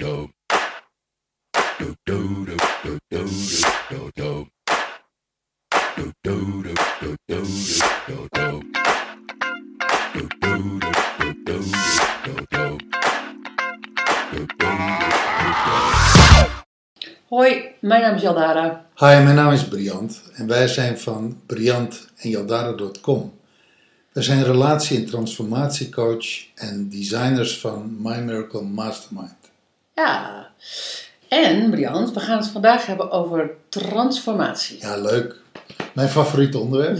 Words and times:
Hoi, 0.00 0.28
mijn 17.80 18.02
naam 18.02 18.14
is 18.14 18.22
Jaldara. 18.22 18.86
Hi, 18.96 19.22
mijn 19.22 19.34
naam 19.34 19.52
is 19.52 19.68
Briant 19.68 20.22
en 20.34 20.46
wij 20.46 20.68
zijn 20.68 20.98
van 20.98 21.40
Briant 21.46 22.08
en 22.16 22.30
Jaldara.com. 22.30 23.38
We 24.12 24.22
zijn 24.22 24.44
relatie- 24.44 24.96
en 24.96 25.06
transformatiecoach 25.06 26.54
en 26.54 26.88
designers 26.88 27.58
van 27.58 28.02
My 28.02 28.18
Miracle 28.18 28.62
Mastermind. 28.62 29.39
Ja, 30.00 30.50
en 31.28 31.70
Briant, 31.70 32.12
we 32.12 32.20
gaan 32.20 32.38
het 32.38 32.48
vandaag 32.48 32.86
hebben 32.86 33.10
over 33.10 33.50
transformatie. 33.68 34.78
Ja, 34.80 34.96
leuk. 34.96 35.36
Mijn 35.94 36.08
favoriete 36.08 36.58
onderwerp. 36.58 36.98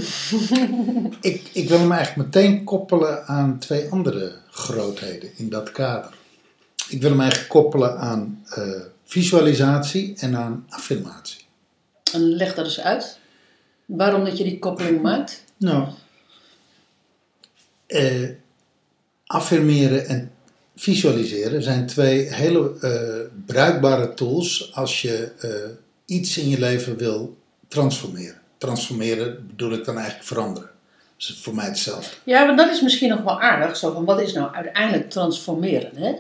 ik, 1.20 1.50
ik 1.52 1.68
wil 1.68 1.78
hem 1.78 1.92
eigenlijk 1.92 2.26
meteen 2.26 2.64
koppelen 2.64 3.26
aan 3.26 3.58
twee 3.58 3.90
andere 3.90 4.32
grootheden 4.50 5.30
in 5.36 5.48
dat 5.48 5.72
kader. 5.72 6.10
Ik 6.88 7.00
wil 7.00 7.10
hem 7.10 7.20
eigenlijk 7.20 7.50
koppelen 7.50 7.98
aan 7.98 8.44
eh, 8.48 8.80
visualisatie 9.04 10.16
en 10.18 10.36
aan 10.36 10.66
affirmatie. 10.68 11.44
En 12.12 12.20
leg 12.20 12.54
dat 12.54 12.64
eens 12.64 12.80
uit. 12.80 13.18
Waarom 13.84 14.24
dat 14.24 14.38
je 14.38 14.44
die 14.44 14.58
koppeling 14.58 15.02
maakt? 15.10 15.44
Nou, 15.56 15.88
eh, 17.86 18.28
affirmeren 19.26 20.06
en 20.06 20.32
visualiseren 20.80 21.62
zijn 21.62 21.86
twee 21.86 22.34
hele 22.34 22.78
eh, 22.80 23.44
bruikbare 23.46 24.14
tools 24.14 24.70
als 24.74 25.02
je 25.02 25.32
eh, 25.40 25.50
iets 26.16 26.38
in 26.38 26.48
je 26.48 26.58
leven 26.58 26.96
wil 26.96 27.36
transformeren. 27.68 28.40
Transformeren 28.58 29.46
bedoel 29.46 29.72
ik 29.72 29.84
dan 29.84 29.94
eigenlijk 29.94 30.26
veranderen. 30.26 30.70
Dat 31.16 31.28
is 31.28 31.38
voor 31.42 31.54
mij 31.54 31.64
hetzelfde. 31.64 32.10
Ja, 32.24 32.44
maar 32.44 32.56
dat 32.56 32.70
is 32.70 32.80
misschien 32.80 33.08
nog 33.08 33.22
wel 33.22 33.40
aardig. 33.40 33.76
Zo 33.76 33.92
van, 33.92 34.04
wat 34.04 34.20
is 34.20 34.32
nou 34.32 34.54
uiteindelijk 34.54 35.10
transformeren? 35.10 35.90
Hè? 35.94 36.14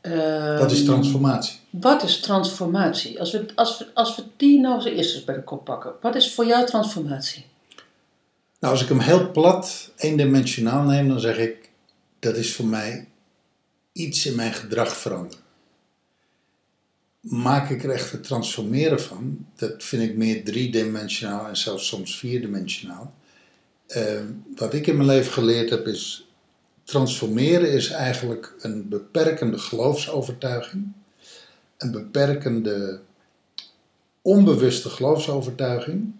Ehm, 0.00 0.58
Wat 0.58 0.70
is 0.70 0.84
transformatie? 0.84 1.58
Wat 1.70 2.02
is 2.02 2.20
transformatie? 2.20 3.20
Als 3.20 3.32
we, 3.32 3.46
als, 3.54 3.78
we, 3.78 3.86
als 3.94 4.16
we 4.16 4.22
die 4.36 4.60
nou 4.60 4.74
als 4.74 4.84
eerste 4.84 5.24
bij 5.24 5.34
de 5.34 5.42
kop 5.42 5.64
pakken. 5.64 5.92
Wat 6.00 6.14
is 6.14 6.34
voor 6.34 6.46
jou 6.46 6.66
transformatie? 6.66 7.46
Nou, 8.60 8.72
als 8.72 8.82
ik 8.82 8.88
hem 8.88 9.00
heel 9.00 9.30
plat, 9.30 9.90
eendimensionaal 9.96 10.82
neem, 10.82 11.08
dan 11.08 11.20
zeg 11.20 11.38
ik 11.38 11.70
dat 12.18 12.36
is 12.36 12.54
voor 12.54 12.66
mij 12.66 13.06
iets 14.00 14.26
in 14.26 14.34
mijn 14.34 14.52
gedrag 14.52 14.96
veranderen. 14.96 15.44
Maak 17.20 17.70
ik 17.70 17.84
er 17.84 17.90
echt 17.90 18.12
het 18.12 18.24
transformeren 18.24 19.00
van, 19.00 19.46
dat 19.56 19.84
vind 19.84 20.02
ik 20.02 20.16
meer 20.16 20.44
driedimensionaal 20.44 21.46
en 21.46 21.56
zelfs 21.56 21.86
soms 21.86 22.18
vierdimensionaal. 22.18 23.14
Eh, 23.86 24.20
wat 24.56 24.74
ik 24.74 24.86
in 24.86 24.96
mijn 24.96 25.08
leven 25.08 25.32
geleerd 25.32 25.70
heb 25.70 25.86
is, 25.86 26.28
transformeren 26.84 27.72
is 27.72 27.88
eigenlijk 27.88 28.54
een 28.60 28.88
beperkende 28.88 29.58
geloofsovertuiging, 29.58 30.92
een 31.76 31.90
beperkende 31.90 33.00
onbewuste 34.22 34.88
geloofsovertuiging, 34.88 36.12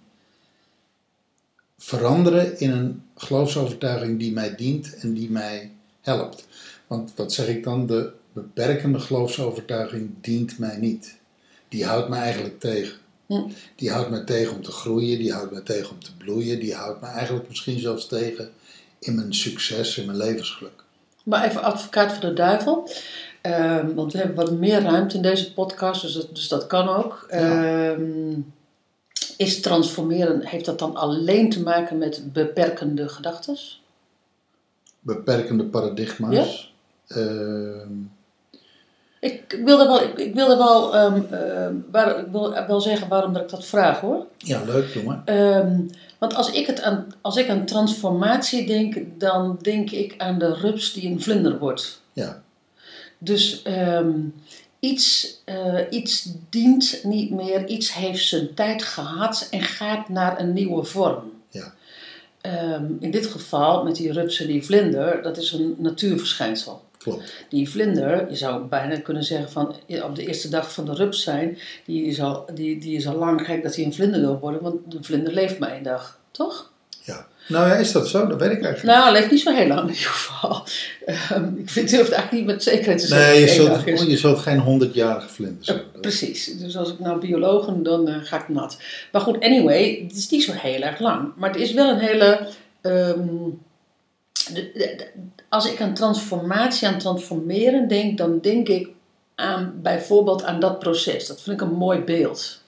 veranderen 1.78 2.58
in 2.58 2.70
een 2.70 3.02
geloofsovertuiging 3.16 4.18
die 4.18 4.32
mij 4.32 4.54
dient 4.54 4.96
en 4.96 5.14
die 5.14 5.30
mij 5.30 5.72
helpt. 6.00 6.46
Want 6.90 7.12
wat 7.16 7.32
zeg 7.32 7.48
ik 7.48 7.64
dan? 7.64 7.86
De 7.86 8.12
beperkende 8.32 8.98
geloofsovertuiging 8.98 10.10
dient 10.20 10.58
mij 10.58 10.76
niet. 10.76 11.18
Die 11.68 11.84
houdt 11.84 12.08
mij 12.08 12.20
eigenlijk 12.20 12.60
tegen. 12.60 12.98
Die 13.76 13.90
houdt 13.90 14.10
mij 14.10 14.24
tegen 14.24 14.56
om 14.56 14.62
te 14.62 14.70
groeien, 14.70 15.18
die 15.18 15.32
houdt 15.32 15.50
mij 15.50 15.60
tegen 15.60 15.90
om 15.90 16.00
te 16.00 16.16
bloeien, 16.16 16.60
die 16.60 16.74
houdt 16.74 17.00
mij 17.00 17.10
eigenlijk 17.10 17.48
misschien 17.48 17.78
zelfs 17.78 18.06
tegen 18.06 18.50
in 18.98 19.14
mijn 19.14 19.34
succes, 19.34 19.98
in 19.98 20.06
mijn 20.06 20.18
levensgeluk. 20.18 20.84
Maar 21.24 21.44
even 21.44 21.62
advocaat 21.62 22.12
voor 22.12 22.20
de 22.20 22.32
duivel. 22.32 22.88
Ehm, 23.40 23.94
want 23.94 24.12
we 24.12 24.18
hebben 24.18 24.36
wat 24.36 24.58
meer 24.58 24.82
ruimte 24.82 25.16
in 25.16 25.22
deze 25.22 25.52
podcast, 25.52 26.02
dus 26.02 26.12
dat, 26.12 26.28
dus 26.34 26.48
dat 26.48 26.66
kan 26.66 26.88
ook. 26.88 27.26
Ja. 27.30 27.92
Ehm, 27.92 28.40
is 29.36 29.60
transformeren, 29.60 30.46
heeft 30.46 30.64
dat 30.64 30.78
dan 30.78 30.96
alleen 30.96 31.50
te 31.50 31.62
maken 31.62 31.98
met 31.98 32.32
beperkende 32.32 33.08
gedachten? 33.08 33.58
Beperkende 35.00 35.64
paradigma's. 35.64 36.70
Ik 39.20 39.60
wilde 39.64 39.86
wel, 39.86 40.02
ik, 40.02 40.18
ik 40.18 40.34
wilde 40.34 40.56
wel, 40.56 40.90
waar, 41.90 42.18
ik 42.18 42.26
wil 42.30 42.66
wel 42.66 42.80
zeggen 42.80 43.08
waarom 43.08 43.32
dat 43.32 43.42
ik 43.42 43.48
dat 43.48 43.66
vraag 43.66 44.00
hoor. 44.00 44.26
ja, 44.38 44.62
leuk 44.64 44.88
jongen. 44.94 45.22
Ehm, 45.24 45.80
want 46.18 46.34
als 46.34 46.50
ik, 46.52 46.66
het 46.66 46.80
aan, 46.80 47.06
als 47.20 47.36
ik 47.36 47.48
aan 47.48 47.66
transformatie 47.66 48.66
denk, 48.66 48.96
dan 49.18 49.58
denk 49.62 49.90
ik 49.90 50.14
aan 50.18 50.38
de 50.38 50.54
rups 50.54 50.92
die 50.92 51.10
een 51.10 51.22
vlinder 51.22 51.58
wordt. 51.58 52.00
Ja, 52.12 52.42
Dus 53.18 53.62
ehm, 53.62 54.10
iets, 54.80 55.40
eh, 55.44 55.78
iets 55.90 56.28
dient 56.50 57.00
niet 57.02 57.30
meer, 57.30 57.66
iets 57.66 57.94
heeft 57.94 58.24
zijn 58.26 58.54
tijd 58.54 58.82
gehad 58.82 59.48
en 59.50 59.60
gaat 59.62 60.08
naar 60.08 60.40
een 60.40 60.52
nieuwe 60.52 60.84
vorm. 60.84 61.32
ja, 61.48 61.74
Ehm, 62.40 62.84
in 63.00 63.10
dit 63.10 63.26
geval 63.26 63.84
met 63.84 63.96
die 63.96 64.12
rups 64.12 64.40
en 64.40 64.46
die 64.46 64.64
vlinder, 64.64 65.22
dat 65.22 65.36
is 65.36 65.52
een 65.52 65.74
natuurverschijnsel. 65.78 66.82
Klopt. 67.04 67.32
Die 67.48 67.70
vlinder, 67.70 68.26
je 68.30 68.36
zou 68.36 68.64
bijna 68.64 68.98
kunnen 69.00 69.24
zeggen 69.24 69.50
van 69.50 69.74
eh, 69.86 70.04
op 70.04 70.16
de 70.16 70.26
eerste 70.26 70.48
dag 70.48 70.72
van 70.72 70.84
de 70.84 70.94
rups 70.94 71.22
zijn, 71.22 71.58
die 71.84 72.04
is 72.04 72.20
al, 72.20 72.44
die, 72.54 72.78
die 72.80 72.96
is 72.96 73.06
al 73.06 73.16
lang 73.16 73.44
gek 73.44 73.62
dat 73.62 73.76
hij 73.76 73.84
een 73.84 73.94
vlinder 73.94 74.20
wil 74.20 74.38
worden, 74.38 74.62
want 74.62 74.76
de 74.92 74.98
vlinder 75.02 75.32
leeft 75.32 75.58
maar 75.58 75.70
één 75.72 75.82
dag, 75.82 76.18
toch? 76.30 76.70
Ja. 77.02 77.26
Nou 77.48 77.68
ja, 77.68 77.74
is 77.74 77.92
dat 77.92 78.08
zo? 78.08 78.18
Dat 78.26 78.38
weet 78.40 78.50
ik 78.50 78.62
eigenlijk 78.62 78.76
niet. 78.82 78.84
Nou, 78.92 79.02
hij 79.02 79.12
leeft 79.12 79.30
niet 79.30 79.40
zo 79.40 79.52
heel 79.52 79.66
lang 79.66 79.80
in 79.80 79.86
ieder 79.88 80.02
geval. 80.04 80.62
Ehm, 81.06 81.56
ik 81.56 81.70
vind, 81.70 81.90
durf 81.90 82.02
het 82.04 82.12
eigenlijk 82.12 82.32
niet 82.32 82.54
met 82.54 82.62
zekerheid 82.62 82.98
te 83.00 83.06
zeggen 83.06 83.26
Nee, 83.28 83.34
je 83.40 83.46
het 83.46 83.50
is. 83.50 83.96
zult, 83.96 84.10
je 84.10 84.16
zult 84.16 84.38
geen 84.38 84.58
honderdjarige 84.58 85.28
vlinder 85.28 85.64
zijn. 85.64 85.78
Ja, 85.78 86.00
precies. 86.00 86.58
Dus 86.58 86.76
als 86.76 86.90
ik 86.92 86.98
nou 86.98 87.20
biologen, 87.20 87.82
dan 87.82 88.08
eh, 88.08 88.14
ga 88.22 88.40
ik 88.40 88.48
nat. 88.48 88.78
Maar 89.12 89.20
goed, 89.20 89.40
anyway, 89.40 90.00
het 90.08 90.16
is 90.16 90.28
niet 90.30 90.42
zo 90.44 90.52
heel 90.54 90.80
erg 90.82 90.98
lang. 90.98 91.32
Maar 91.36 91.50
het 91.50 91.60
is 91.60 91.72
wel 91.72 91.88
een 91.90 91.98
hele. 91.98 92.48
ehm, 92.80 93.28
als 95.48 95.72
ik 95.72 95.80
aan 95.80 95.94
transformatie, 95.94 96.88
aan 96.88 96.98
transformeren 96.98 97.88
denk, 97.88 98.18
dan 98.18 98.40
denk 98.40 98.68
ik 98.68 98.88
aan 99.34 99.80
bijvoorbeeld 99.82 100.44
aan 100.44 100.60
dat 100.60 100.78
proces. 100.78 101.26
Dat 101.26 101.42
vind 101.42 101.60
ik 101.60 101.68
een 101.68 101.74
mooi 101.74 102.00
beeld. 102.00 102.60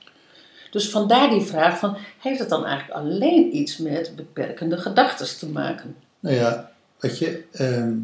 Dus 0.70 0.91
vandaar 0.91 1.31
die 1.31 1.41
vraag 1.41 1.78
van, 1.78 1.97
heeft 2.19 2.38
het 2.38 2.48
dan 2.48 2.66
eigenlijk 2.66 2.98
alleen 2.98 3.56
iets 3.56 3.76
met 3.76 4.16
beperkende 4.16 4.76
gedachten 4.76 5.38
te 5.38 5.48
maken? 5.48 5.97
Nou 6.20 6.37
ja, 6.37 6.72
weet 6.98 7.19
je, 7.19 7.44
ehm, 7.53 7.99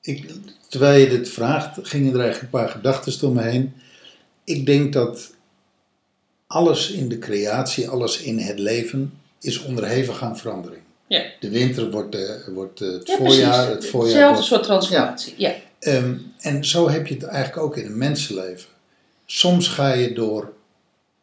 ik, 0.00 0.30
terwijl 0.68 1.00
je 1.00 1.08
dit 1.08 1.28
vraagt, 1.28 1.88
gingen 1.88 2.14
er 2.14 2.20
eigenlijk 2.20 2.52
een 2.52 2.60
paar 2.60 2.68
gedachten 2.68 3.20
door 3.20 3.32
me 3.32 3.42
heen. 3.42 3.72
Ik 4.44 4.66
denk 4.66 4.92
dat 4.92 5.34
alles 6.46 6.90
in 6.90 7.08
de 7.08 7.18
creatie, 7.18 7.88
alles 7.88 8.20
in 8.20 8.38
het 8.38 8.58
leven, 8.58 9.12
is 9.40 9.62
onderhevig 9.62 10.22
aan 10.22 10.38
verandering. 10.38 10.82
Ja. 11.14 11.24
De 11.40 11.50
winter 11.50 11.90
wordt, 11.90 12.14
eh, 12.14 12.30
wordt 12.54 12.80
eh, 12.80 12.88
het 12.88 13.08
Ja, 13.08 13.16
voorjaar, 13.16 13.64
precies. 13.64 13.74
het 13.74 13.86
voorjaar 13.86 14.08
Hetzelfde 14.08 14.34
wordt... 14.34 14.46
soort 14.46 14.62
transformatie, 14.62 15.34
ja. 15.36 15.54
Ehm, 15.78 16.16
en 16.38 16.64
zo 16.64 16.88
heb 16.88 17.06
je 17.06 17.14
het 17.14 17.22
eigenlijk 17.22 17.62
ook 17.66 17.76
in 17.76 17.86
een 17.86 17.98
mensenleven. 17.98 18.68
Soms 19.26 19.68
ga 19.68 19.92
je 19.92 20.12
door, 20.12 20.52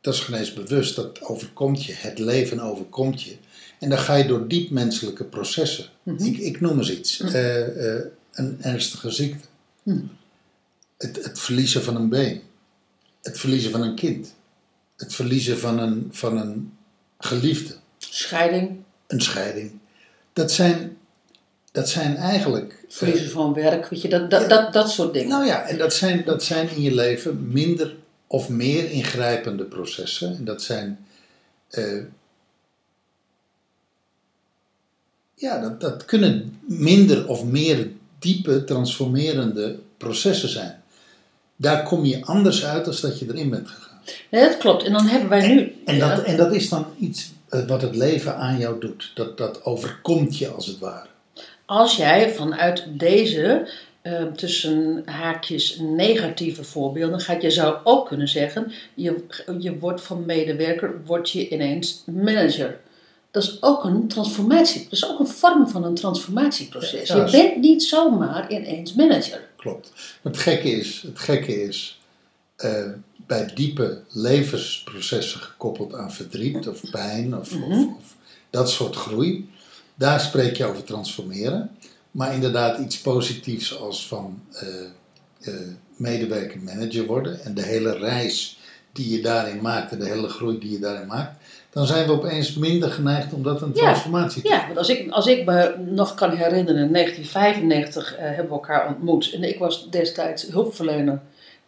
dat 0.02 0.14
is 0.14 0.20
geen 0.20 0.40
eens 0.40 0.54
bewust, 0.54 0.96
dat 0.96 1.22
overkomt 1.22 1.86
je, 1.86 1.94
het 1.96 2.20
leven 2.20 2.60
overkomt 2.60 3.24
je. 3.24 3.36
En 3.80 3.90
dan 3.90 3.98
ga 3.98 4.16
je 4.16 4.26
door 4.26 4.48
diep 4.48 4.70
menselijke 4.70 5.24
processen. 5.24 5.86
Mhm. 6.04 6.24
ik, 6.24 6.38
ik 6.38 6.62
noem 6.62 6.78
eens 6.78 6.92
iets. 6.92 7.20
Eh, 7.20 7.96
eh, 7.96 8.04
een 8.32 8.58
ernstige 8.62 9.12
ziekte. 9.12 9.48
Mhm. 9.84 10.04
Het, 10.98 11.24
het 11.24 11.40
verliezen 11.40 11.84
van 11.84 11.96
een 11.96 12.10
been. 12.10 12.42
Het 13.22 13.40
verliezen 13.40 13.72
van 13.72 13.82
een 13.82 13.96
kind. 13.96 14.34
Het 14.98 15.16
verliezen 15.16 15.60
van 15.60 15.80
een, 15.80 16.08
van 16.12 16.38
een 16.38 16.74
geliefde. 17.20 17.74
Scheiding, 17.98 18.84
Een 19.08 19.22
scheiding. 19.22 19.80
Dat 20.42 20.52
zijn, 20.52 20.98
dat 21.72 21.90
zijn 21.90 22.16
eigenlijk... 22.16 22.72
eh, 22.72 22.96
verliezen 22.96 23.30
van 23.30 23.54
werk, 23.54 23.88
weet 23.88 24.02
je, 24.02 24.08
dat, 24.10 24.30
dat, 24.30 24.50
dat, 24.50 24.74
dat 24.74 24.90
soort 24.90 25.14
dingen. 25.14 25.30
Nou 25.30 25.46
ja, 25.46 25.64
en 25.68 25.78
dat 25.78 25.94
zijn, 25.94 26.24
dat 26.26 26.44
zijn 26.44 26.70
in 26.70 26.82
je 26.82 26.94
leven 26.94 27.52
minder 27.52 27.96
of 28.28 28.50
meer 28.50 28.92
ingrijpende 28.92 29.64
processen. 29.64 30.36
En 30.36 30.46
dat 30.46 30.62
zijn. 30.62 31.06
eh, 31.70 32.04
ja, 35.36 35.60
dat, 35.62 35.82
dat 35.82 36.06
kunnen 36.06 36.60
minder 36.66 37.28
of 37.28 37.44
meer 37.44 37.90
diepe, 38.20 38.64
transformerende 38.64 39.80
processen 39.98 40.50
zijn. 40.50 40.84
Daar 41.56 41.84
kom 41.84 42.06
je 42.06 42.26
anders 42.26 42.66
uit 42.66 42.86
dan 42.86 42.96
dat 43.02 43.20
je 43.20 43.26
erin 43.28 43.50
bent 43.50 43.68
gegaan. 43.68 44.02
Nee, 44.32 44.44
dat 44.44 44.58
klopt. 44.58 44.84
En 44.84 44.92
dan 44.92 45.08
hebben 45.08 45.30
wij 45.30 45.48
nu... 45.48 45.76
En 45.86 45.96
ja, 45.96 46.16
dat, 46.16 46.26
en 46.26 46.38
dat 46.38 46.54
is 46.54 46.70
dan 46.70 46.86
iets 47.00 47.32
wat 47.68 47.82
het 47.82 47.96
leven 47.96 48.36
aan 48.36 48.58
jou 48.58 48.80
doet. 48.80 49.12
Dat, 49.16 49.38
dat 49.38 49.66
overkomt 49.66 50.38
je 50.38 50.50
als 50.50 50.66
het 50.66 50.80
ware. 50.80 51.08
Als 51.66 51.96
jij 51.96 52.34
vanuit 52.34 52.86
deze 52.88 53.68
eh, 54.02 54.24
tussen 54.24 55.02
haakjes 55.06 55.78
negatieve 55.80 56.64
voorbeelden 56.64 57.20
gaat. 57.20 57.42
Je 57.42 57.52
zou 57.52 57.78
ook 57.84 58.08
kunnen 58.08 58.28
zeggen, 58.28 58.72
je, 58.94 59.24
je 59.60 59.78
wordt 59.78 60.02
van 60.02 60.26
medewerker, 60.26 61.02
word 61.06 61.30
je 61.30 61.50
ineens 61.50 62.04
manager. 62.06 62.80
Dat 63.32 63.44
is 63.44 63.58
ook 63.62 63.84
een 63.84 64.08
transformatie. 64.08 64.84
Dat 64.84 64.92
is 64.92 65.10
ook 65.10 65.20
een 65.20 65.28
vorm 65.28 65.68
van 65.68 65.84
een 65.84 65.96
transformatieproces. 65.96 67.08
Ja, 67.08 67.26
je 67.26 67.32
bent 67.32 67.58
niet 67.58 67.84
zomaar 67.84 68.52
ineens 68.52 68.94
manager. 68.94 69.48
Klopt. 69.56 69.92
Maar 70.22 70.34
het 70.34 70.42
gekke 70.42 70.70
is, 70.70 71.02
het 71.08 71.20
gekke 71.20 71.64
is 71.64 72.00
eh, 72.56 72.86
bij 73.28 73.52
diepe 73.56 74.02
levensprocessen 74.10 75.40
gekoppeld 75.42 75.96
aan 75.96 76.12
verdriet 76.12 76.68
of 76.68 76.82
pijn 76.92 77.38
of, 77.38 77.56
Mhm. 77.56 77.72
of, 77.72 77.86
of 77.98 78.16
dat 78.50 78.70
soort 78.70 78.96
groei, 78.96 79.50
daar 79.96 80.20
spreek 80.20 80.56
je 80.58 80.66
over 80.66 80.84
transformeren. 80.84 81.70
Maar 82.12 82.34
inderdaad 82.34 82.80
iets 82.80 83.02
positiefs 83.02 83.80
als 83.80 84.08
van 84.08 84.42
eh, 84.54 85.54
medewerker 85.96 86.60
manager 86.60 87.06
worden 87.06 87.44
en 87.44 87.54
de 87.54 87.62
hele 87.62 87.98
reis 87.98 88.60
die 88.92 89.16
je 89.16 89.22
daarin 89.22 89.62
maakt 89.62 89.92
en 89.92 90.00
de 90.00 90.06
hele 90.10 90.28
groei 90.28 90.60
die 90.60 90.72
je 90.72 90.80
daarin 90.80 91.08
maakt, 91.08 91.40
dan 91.70 91.86
zijn 91.88 92.06
we 92.06 92.12
opeens 92.12 92.54
minder 92.56 92.92
geneigd 92.92 93.34
om 93.34 93.44
dat 93.44 93.62
een 93.62 93.72
Ja. 93.74 93.82
transformatie 93.82 94.42
te 94.42 94.48
Ja, 94.48 94.66
want 94.66 94.78
als 94.78 94.90
ik, 94.90 95.10
als 95.12 95.28
ik 95.28 95.46
me 95.46 95.76
nog 95.90 96.14
kan 96.14 96.32
herinneren, 96.32 96.82
in 96.84 96.92
1995 96.92 98.16
eh, 98.16 98.20
hebben 98.26 98.46
we 98.46 98.52
elkaar 98.52 98.88
ontmoet. 98.88 99.32
En 99.34 99.44
ik 99.44 99.60
was 99.60 99.90
destijds 99.90 100.44
hulpverlener. 100.48 101.22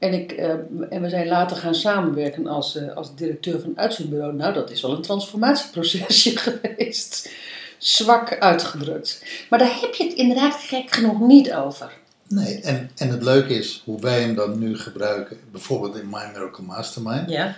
En, 0.03 0.13
ik, 0.13 0.31
eh, 0.31 0.50
en 0.89 1.01
we 1.01 1.09
zijn 1.09 1.27
later 1.27 1.57
gaan 1.57 1.75
samenwerken 1.75 2.47
als, 2.47 2.75
eh, 2.75 2.95
als 2.95 3.15
directeur 3.15 3.59
van 3.59 3.69
het 3.69 3.77
uitzendbureau. 3.77 4.33
Nou, 4.33 4.53
dat 4.53 4.71
is 4.71 4.81
wel 4.81 4.91
een 4.91 5.01
transformatieprocesje 5.01 6.38
geweest. 6.45 7.29
Zwak 7.77 8.38
uitgedrukt. 8.39 9.25
Maar 9.50 9.59
daar 9.59 9.79
heb 9.81 9.94
je 9.94 10.03
het 10.03 10.13
inderdaad 10.13 10.55
gek 10.55 10.91
genoeg 10.95 11.19
niet 11.19 11.53
over. 11.53 11.91
Nee, 12.27 12.61
en, 12.61 12.89
en 12.95 13.09
het 13.09 13.23
leuke 13.23 13.53
is 13.53 13.81
hoe 13.85 14.01
wij 14.01 14.21
hem 14.21 14.35
dan 14.35 14.59
nu 14.59 14.77
gebruiken, 14.77 15.38
bijvoorbeeld 15.51 15.95
in 15.95 16.09
My 16.09 16.29
Miracle 16.33 16.63
Mastermind. 16.63 17.29
Ja, 17.29 17.56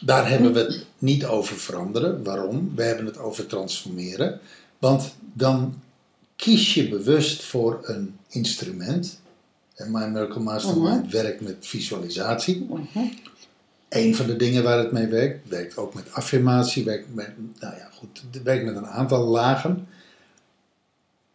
Daar 0.00 0.28
hebben 0.28 0.52
we 0.52 0.58
het 0.58 0.86
niet 0.98 1.24
over 1.24 1.56
veranderen. 1.56 2.22
Waarom? 2.22 2.72
We 2.74 2.82
hebben 2.82 3.06
het 3.06 3.18
over 3.18 3.46
transformeren. 3.46 4.40
Want 4.78 5.14
dan 5.32 5.80
kies 6.36 6.74
je 6.74 6.88
bewust 6.88 7.42
voor 7.42 7.78
een 7.82 8.16
instrument. 8.28 9.22
En 9.74 9.90
My 9.90 10.04
Miracle 10.04 10.40
Mastermind 10.40 11.12
werkt 11.12 11.40
met 11.40 11.56
visualisatie. 11.60 12.66
Mhm. 12.68 13.06
Een 13.88 14.14
van 14.16 14.26
de 14.26 14.36
dingen 14.36 14.62
waar 14.62 14.78
het 14.78 14.92
mee 14.92 15.06
werkt, 15.06 15.48
werkt 15.48 15.76
ook 15.76 15.94
met 15.94 16.12
affirmatie, 16.12 16.84
werkt 16.84 17.14
met, 17.14 17.30
nou 17.60 17.76
ja, 17.76 17.88
goed, 17.92 18.22
het 18.32 18.42
werkt 18.42 18.64
met 18.64 18.76
een 18.76 18.86
aantal 18.86 19.24
lagen. 19.24 19.88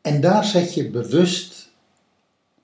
En 0.02 0.22
daar 0.22 0.46
zet 0.46 0.74
je 0.74 0.90
bewust 0.90 1.70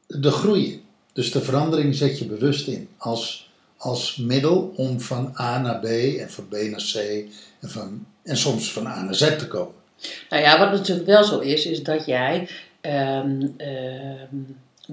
de 0.08 0.32
groei 0.32 0.72
in. 0.72 0.84
Dus 1.14 1.32
de 1.32 1.42
verandering 1.42 1.96
zet 1.96 2.20
je 2.20 2.26
bewust 2.26 2.68
in 2.68 2.90
als, 2.98 3.52
als 3.78 4.18
middel 4.18 4.74
om 4.76 5.00
van 5.02 5.34
A 5.40 5.60
naar 5.60 5.80
B 5.80 5.86
en 5.86 6.32
van 6.32 6.48
B 6.48 6.54
naar 6.54 6.92
C 6.94 6.96
en, 7.60 7.70
van, 7.70 8.06
en 8.24 8.38
soms 8.38 8.72
van 8.72 8.88
A 8.88 9.02
naar 9.02 9.16
Z 9.16 9.38
te 9.38 9.48
komen. 9.48 9.76
Nou 10.30 10.42
ja, 10.42 10.60
wat 10.60 10.72
natuurlijk 10.72 11.08
wel 11.08 11.24
zo 11.24 11.40
is, 11.40 11.66
is 11.66 11.84
dat 11.84 12.06
jij. 12.06 12.50
ehm, 12.82 13.48
ehm, 13.58 14.36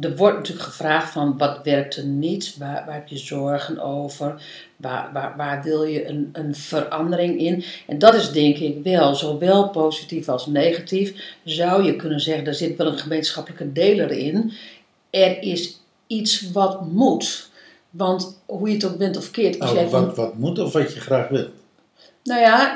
er 0.01 0.17
wordt 0.17 0.37
natuurlijk 0.37 0.67
gevraagd 0.67 1.13
van 1.13 1.39
wat 1.39 1.61
werkt 1.63 1.97
er 1.97 2.05
niet, 2.05 2.57
waar, 2.59 2.85
waar 2.87 2.95
heb 2.95 3.09
je 3.09 3.19
zorgen 3.19 3.79
over, 3.79 4.43
waar, 4.77 5.11
waar, 5.13 5.37
waar 5.37 5.63
wil 5.63 5.85
je 5.85 6.09
een, 6.09 6.29
een 6.33 6.55
verandering 6.55 7.39
in. 7.39 7.65
En 7.87 7.99
dat 7.99 8.15
is 8.15 8.31
denk 8.31 8.57
ik 8.57 8.83
wel, 8.83 9.15
zowel 9.15 9.69
positief 9.69 10.29
als 10.29 10.47
negatief, 10.47 11.37
zou 11.45 11.83
je 11.85 11.97
kunnen 11.97 12.21
zeggen, 12.21 12.47
er 12.47 12.55
zit 12.55 12.77
wel 12.77 12.87
een 12.87 12.99
gemeenschappelijke 12.99 13.73
deler 13.73 14.11
in. 14.11 14.53
Er 15.11 15.43
is 15.43 15.81
iets 16.07 16.51
wat 16.51 16.87
moet. 16.93 17.51
Want 17.91 18.43
hoe 18.47 18.69
je 18.69 18.75
het 18.75 18.85
ook 18.85 18.99
bent 18.99 19.17
of 19.17 19.31
keert, 19.31 19.61
als 19.61 19.73
jij 19.73 19.89
van 19.89 20.07
wat, 20.07 20.17
wat 20.17 20.39
moet 20.39 20.59
of 20.59 20.73
wat 20.73 20.93
je 20.93 21.01
graag 21.01 21.29
wilt. 21.29 21.51
Nou 22.25 22.41
ja, 22.41 22.75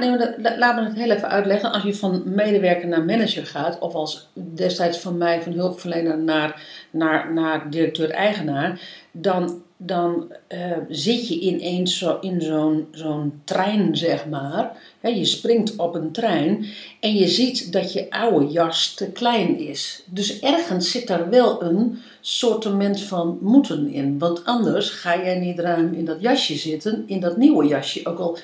laat 0.59 0.75
me 0.75 0.85
het 0.85 0.95
heel 0.95 1.11
even 1.11 1.29
uitleggen. 1.29 1.73
Als 1.73 1.83
je 1.83 1.95
van 1.95 2.23
medewerker 2.25 2.89
naar 2.89 3.05
manager 3.05 3.47
gaat, 3.47 3.79
of 3.79 3.95
als 3.95 4.29
destijds 4.35 4.99
van 4.99 5.17
mij 5.17 5.43
van 5.43 5.53
hulpverlener 5.53 6.19
naar, 6.19 6.63
naar, 6.91 7.33
naar 7.33 7.71
directeur-eigenaar, 7.71 8.81
dan, 9.13 9.63
dan 9.77 10.33
eh, 10.47 10.61
zit 10.89 11.29
je 11.29 11.39
ineens 11.41 11.99
zo, 11.99 12.19
in 12.21 12.41
zo'n 12.41 12.89
zo'n 12.91 13.41
trein, 13.45 13.97
zeg 13.97 14.27
maar. 14.27 14.77
Hè, 15.01 15.09
je 15.09 15.25
springt 15.25 15.77
op 15.77 15.95
een 15.95 16.13
trein 16.13 16.67
en 17.01 17.15
je 17.15 17.29
ziet 17.29 17.73
dat 17.73 17.93
je 17.93 18.11
oude 18.11 18.47
jas 18.47 18.95
te 18.95 19.11
klein 19.13 19.59
is. 19.59 20.03
Dus 20.07 20.41
ergens 20.41 20.91
zit 20.91 21.07
daar 21.07 21.31
wel 21.31 21.63
een 21.63 21.99
sortiment 22.21 23.01
van 23.01 23.39
moeten 23.41 23.89
in. 23.89 24.19
Want 24.19 24.45
anders 24.45 24.91
ga 24.91 25.23
jij 25.23 25.39
niet 25.39 25.59
ruim 25.59 25.95
in 25.95 26.05
dat 26.05 26.21
jasje 26.21 26.57
zitten, 26.57 27.05
in 27.07 27.21
dat 27.21 27.37
nieuwe 27.37 27.67
jasje. 27.67 28.07
Ook 28.07 28.19
al 28.19 28.39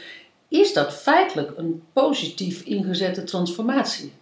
is 0.52 0.72
dat 0.72 0.94
feitelijk 0.94 1.52
een 1.56 1.82
positief 1.92 2.62
ingezette 2.62 3.24
transformatie. 3.24 4.12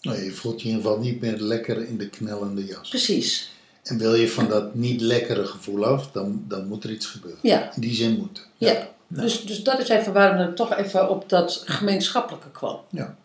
Nou, 0.00 0.22
je 0.24 0.30
voelt 0.30 0.62
je 0.62 0.68
in 0.68 0.74
ieder 0.74 0.90
geval 0.90 1.04
niet 1.04 1.20
meer 1.20 1.36
lekker 1.36 1.86
in 1.86 1.98
de 1.98 2.08
knellende 2.08 2.64
jas. 2.64 2.88
Precies. 2.88 3.52
En 3.82 3.98
wil 3.98 4.14
je 4.14 4.28
van 4.28 4.48
dat 4.48 4.74
niet 4.74 5.00
lekkere 5.00 5.44
gevoel 5.44 5.84
af, 5.84 6.10
dan, 6.10 6.44
dan 6.48 6.66
moet 6.66 6.84
er 6.84 6.90
iets 6.90 7.06
gebeuren. 7.06 7.40
Ja. 7.42 7.74
In 7.74 7.80
die 7.80 7.94
zin 7.94 8.16
moet. 8.18 8.46
Ja. 8.56 8.88
Dus, 9.06 9.44
dus 9.44 9.62
dat 9.62 9.78
is 9.78 9.88
even 9.88 10.12
waarom 10.12 10.48
ik 10.48 10.56
toch 10.56 10.76
even 10.76 11.10
op 11.10 11.28
dat 11.28 11.62
gemeenschappelijke 11.64 12.50
kwam. 12.50 12.80
Ja. 12.90 13.16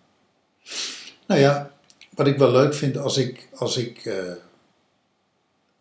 Nou 1.28 1.42
ja, 1.42 1.72
wat 2.10 2.28
ik 2.28 2.38
wel 2.38 2.52
leuk 2.52 2.74
vind 2.74 2.98
als 2.98 3.18
ik, 3.18 3.50
als 3.56 3.78
ik 3.78 4.06
eh, 4.06 4.32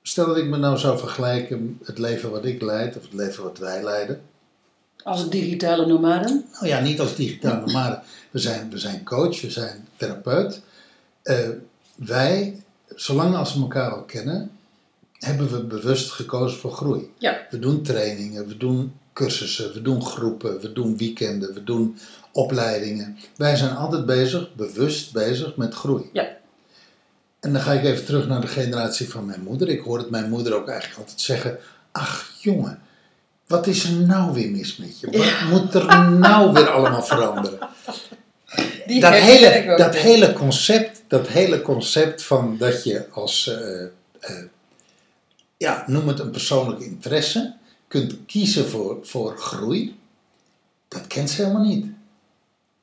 stel 0.03 0.27
dat 0.27 0.37
ik 0.37 0.47
me 0.47 0.57
nou 0.57 0.79
zou 0.79 0.99
vergelijken 0.99 1.79
het 1.85 1.99
leven 1.99 2.31
wat 2.31 2.45
ik 2.45 2.63
leid 2.63 2.97
of 2.97 3.03
het 3.03 3.13
leven 3.13 3.43
wat 3.43 3.59
wij 3.59 3.83
leiden. 3.83 4.23
Als 5.05 5.31
digitale 5.31 5.87
nomaden. 5.87 6.45
Nou 6.53 6.67
ja, 6.67 6.81
niet 6.81 7.01
als 7.01 7.17
digitale 7.17 7.67
nomaden. 7.67 8.03
We 8.31 8.39
zijn, 8.39 8.71
we 8.71 8.79
zijn 8.79 9.05
coach, 9.05 9.41
we 9.41 9.51
zijn 9.51 9.89
therapeut. 9.97 10.61
Eh, 11.23 11.49
wij, 11.95 12.63
zolang 12.95 13.37
als 13.37 13.55
we 13.55 13.61
elkaar 13.61 13.91
al 13.91 14.03
kennen, 14.03 14.51
hebben 15.19 15.51
we 15.51 15.65
bewust 15.65 16.11
gekozen 16.11 16.59
voor 16.59 16.73
groei. 16.73 17.11
Ja. 17.19 17.47
We 17.51 17.59
doen 17.59 17.83
trainingen, 17.83 18.47
we 18.47 18.57
doen 18.57 18.93
cursussen, 19.13 19.73
we 19.73 19.83
doen 19.83 20.03
groepen, 20.03 20.61
we 20.61 20.73
doen 20.73 20.97
weekenden, 20.97 21.55
we 21.55 21.65
doen 21.65 21.99
opleidingen. 22.33 23.19
Wij 23.37 23.57
zijn 23.57 23.77
altijd 23.77 24.07
bezig, 24.07 24.55
bewust 24.55 25.13
bezig 25.13 25.57
met 25.57 25.75
groei. 25.75 26.11
Ja. 26.13 26.37
En 27.41 27.53
dan 27.53 27.63
ga 27.63 27.73
ik 27.73 27.85
even 27.85 28.05
terug 28.05 28.27
naar 28.27 28.41
de 28.41 28.47
generatie 28.47 29.09
van 29.09 29.27
mijn 29.27 29.43
moeder. 29.43 29.69
Ik 29.69 29.81
hoorde 29.81 30.07
mijn 30.11 30.31
moeder 30.31 30.55
ook 30.55 30.69
eigenlijk 30.69 30.99
altijd 30.99 31.21
zeggen: 31.21 31.59
Ach 31.93 32.33
jongen, 32.41 32.79
wat 33.47 33.67
is 33.67 33.85
er 33.85 33.93
nou 33.93 34.33
weer 34.33 34.51
mis 34.51 34.77
met 34.77 35.01
je? 35.01 35.11
Wat 35.11 35.51
moet 35.51 35.75
er 35.75 36.11
nou 36.11 36.53
weer 36.53 36.71
allemaal 36.71 37.03
veranderen? 37.03 37.59
Die 38.87 39.01
Dat 39.01 39.13
hele, 39.13 39.75
dat 39.77 39.95
hele 39.97 40.33
concept, 40.33 41.03
dat 41.09 41.29
hele 41.29 41.63
concept 41.63 42.23
van 42.23 42.57
dat 42.59 42.85
je 42.85 43.07
als, 43.11 43.47
eh, 43.49 43.83
eh, 44.21 44.45
ja, 45.57 45.85
noem 45.87 46.09
het 46.09 46.19
een 46.19 46.31
persoonlijke 46.31 46.85
interesse, 46.85 47.55
kunt 47.89 48.17
kiezen 48.27 48.69
voor, 48.69 48.99
voor 49.03 49.39
groei, 49.39 49.99
dat 50.89 51.07
kent 51.07 51.31
ze 51.31 51.43
helemaal 51.43 51.65
niet. 51.65 51.87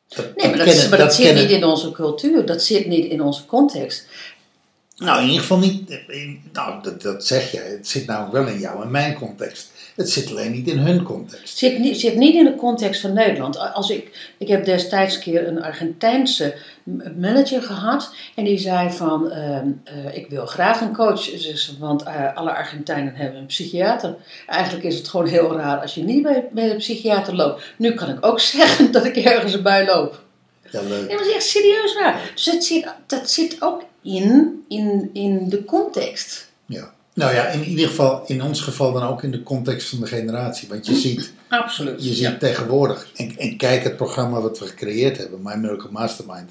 Dat, 0.08 0.36
Nee, 0.36 0.48
maar 0.48 0.58
dat, 0.58 0.66
kennen- 0.68 0.90
maar 0.90 0.98
dat 1.00 1.14
zit 1.16 1.36
niet 1.36 1.50
in 1.50 1.64
onze 1.64 1.92
cultuur. 1.92 2.46
Dat 2.46 2.64
zit 2.64 2.88
niet 2.88 3.06
in 3.12 3.22
onze 3.22 3.46
context. 3.46 4.06
Nou, 4.96 5.20
in 5.22 5.26
ieder 5.26 5.42
geval 5.42 5.58
niet. 5.60 5.90
in- 6.08 6.42
Nou, 6.54 6.84
dat, 6.84 7.02
dat 7.02 7.26
zeg 7.26 7.52
je. 7.52 7.60
Het 7.60 7.88
zit 7.88 8.06
namelijk 8.06 8.34
wel 8.34 8.48
in 8.48 8.60
jou 8.60 8.82
en 8.84 8.92
mijn 8.92 9.14
context. 9.14 9.72
Het 10.02 10.10
zit 10.10 10.30
alleen 10.30 10.52
niet 10.52 10.68
in 10.68 10.78
hun 10.78 11.04
context. 11.04 11.58
Zit 11.58 11.80
niet, 11.80 12.00
zit 12.00 12.16
niet 12.16 12.36
in 12.36 12.46
de 12.46 12.56
context 12.56 13.02
van 13.02 13.14
Nederland. 13.14 13.74
Als 13.74 13.90
ik, 13.90 14.34
ik 14.38 14.48
heb 14.48 14.66
destijds 14.66 15.16
een 15.16 15.22
keer 15.22 15.48
een 15.48 15.62
Argentijnse 15.62 16.56
manager 17.18 17.62
gehad. 17.62 18.14
En 18.36 18.44
die 18.44 18.58
zei 18.58 18.92
van, 18.92 19.32
ehm, 19.32 19.68
eh, 19.84 20.16
ik 20.16 20.30
wil 20.30 20.46
graag 20.46 20.82
een 20.82 20.94
coach. 20.94 21.22
Zei, 21.22 21.78
Want 21.80 22.04
eh, 22.04 22.36
alle 22.36 22.52
Argentijnen 22.56 23.16
hebben 23.16 23.40
een 23.40 23.46
psychiater. 23.46 24.16
Eigenlijk 24.48 24.86
is 24.86 24.98
het 24.98 25.08
gewoon 25.08 25.28
heel 25.28 25.56
raar 25.56 25.82
als 25.82 25.96
je 25.96 26.04
niet 26.04 26.24
bij, 26.24 26.48
bij 26.52 26.70
de 26.70 26.76
psychiater 26.76 27.36
loopt. 27.36 27.64
Nu 27.78 27.94
kan 27.94 28.10
ik 28.10 28.26
ook 28.26 28.40
zeggen 28.56 28.92
dat 28.92 29.06
ik 29.06 29.16
ergens 29.16 29.62
bij 29.62 29.86
loop. 29.86 30.24
Ja, 30.72 30.82
leuk. 30.82 31.12
Dat 31.12 31.22
is 31.22 31.34
echt 31.34 31.46
serieus 31.46 31.94
waar. 31.94 32.32
Dus 32.36 32.46
het 32.46 32.64
zit, 32.64 32.88
dat 33.08 33.30
zit 33.30 33.58
ook 33.60 33.84
in, 34.02 34.64
in, 34.68 35.10
in 35.14 35.50
de 35.50 35.66
context. 35.66 36.52
Ja. 36.66 36.94
Nou 37.14 37.34
ja, 37.34 37.48
in 37.48 37.64
ieder 37.64 37.88
geval, 37.88 38.24
in 38.26 38.44
ons 38.44 38.62
geval 38.62 38.92
dan 38.92 39.04
ook 39.04 39.24
in 39.24 39.32
de 39.32 39.44
context 39.44 39.90
van 39.90 40.00
de 40.00 40.06
generatie. 40.06 40.68
Want 40.68 40.86
je 40.86 40.96
ziet, 40.96 41.34
Absoluut. 41.50 42.04
je 42.04 42.14
ziet 42.14 42.40
tegenwoordig, 42.40 43.12
en, 43.16 43.38
en 43.38 43.58
kijk 43.58 43.84
het 43.84 43.96
programma 43.96 44.42
wat 44.42 44.60
we 44.60 44.66
gecreëerd 44.66 45.18
hebben, 45.18 45.40
My 45.44 45.56
Miracle 45.56 45.92
Mastermind. 45.92 46.50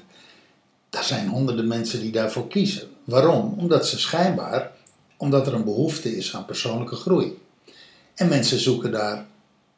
Daar 0.89 1.03
zijn 1.03 1.27
honderden 1.27 1.67
mensen 1.67 1.99
die 1.99 2.11
daarvoor 2.11 2.47
kiezen. 2.47 2.87
Waarom? 3.03 3.55
Omdat 3.57 3.87
ze 3.87 3.99
schijnbaar, 3.99 4.71
omdat 5.17 5.47
er 5.47 5.53
een 5.53 5.63
behoefte 5.63 6.17
is 6.17 6.35
aan 6.35 6.45
persoonlijke 6.45 6.95
groei. 6.95 7.37
En 8.15 8.27
mensen 8.29 8.59
zoeken 8.59 8.91
daar 8.91 9.25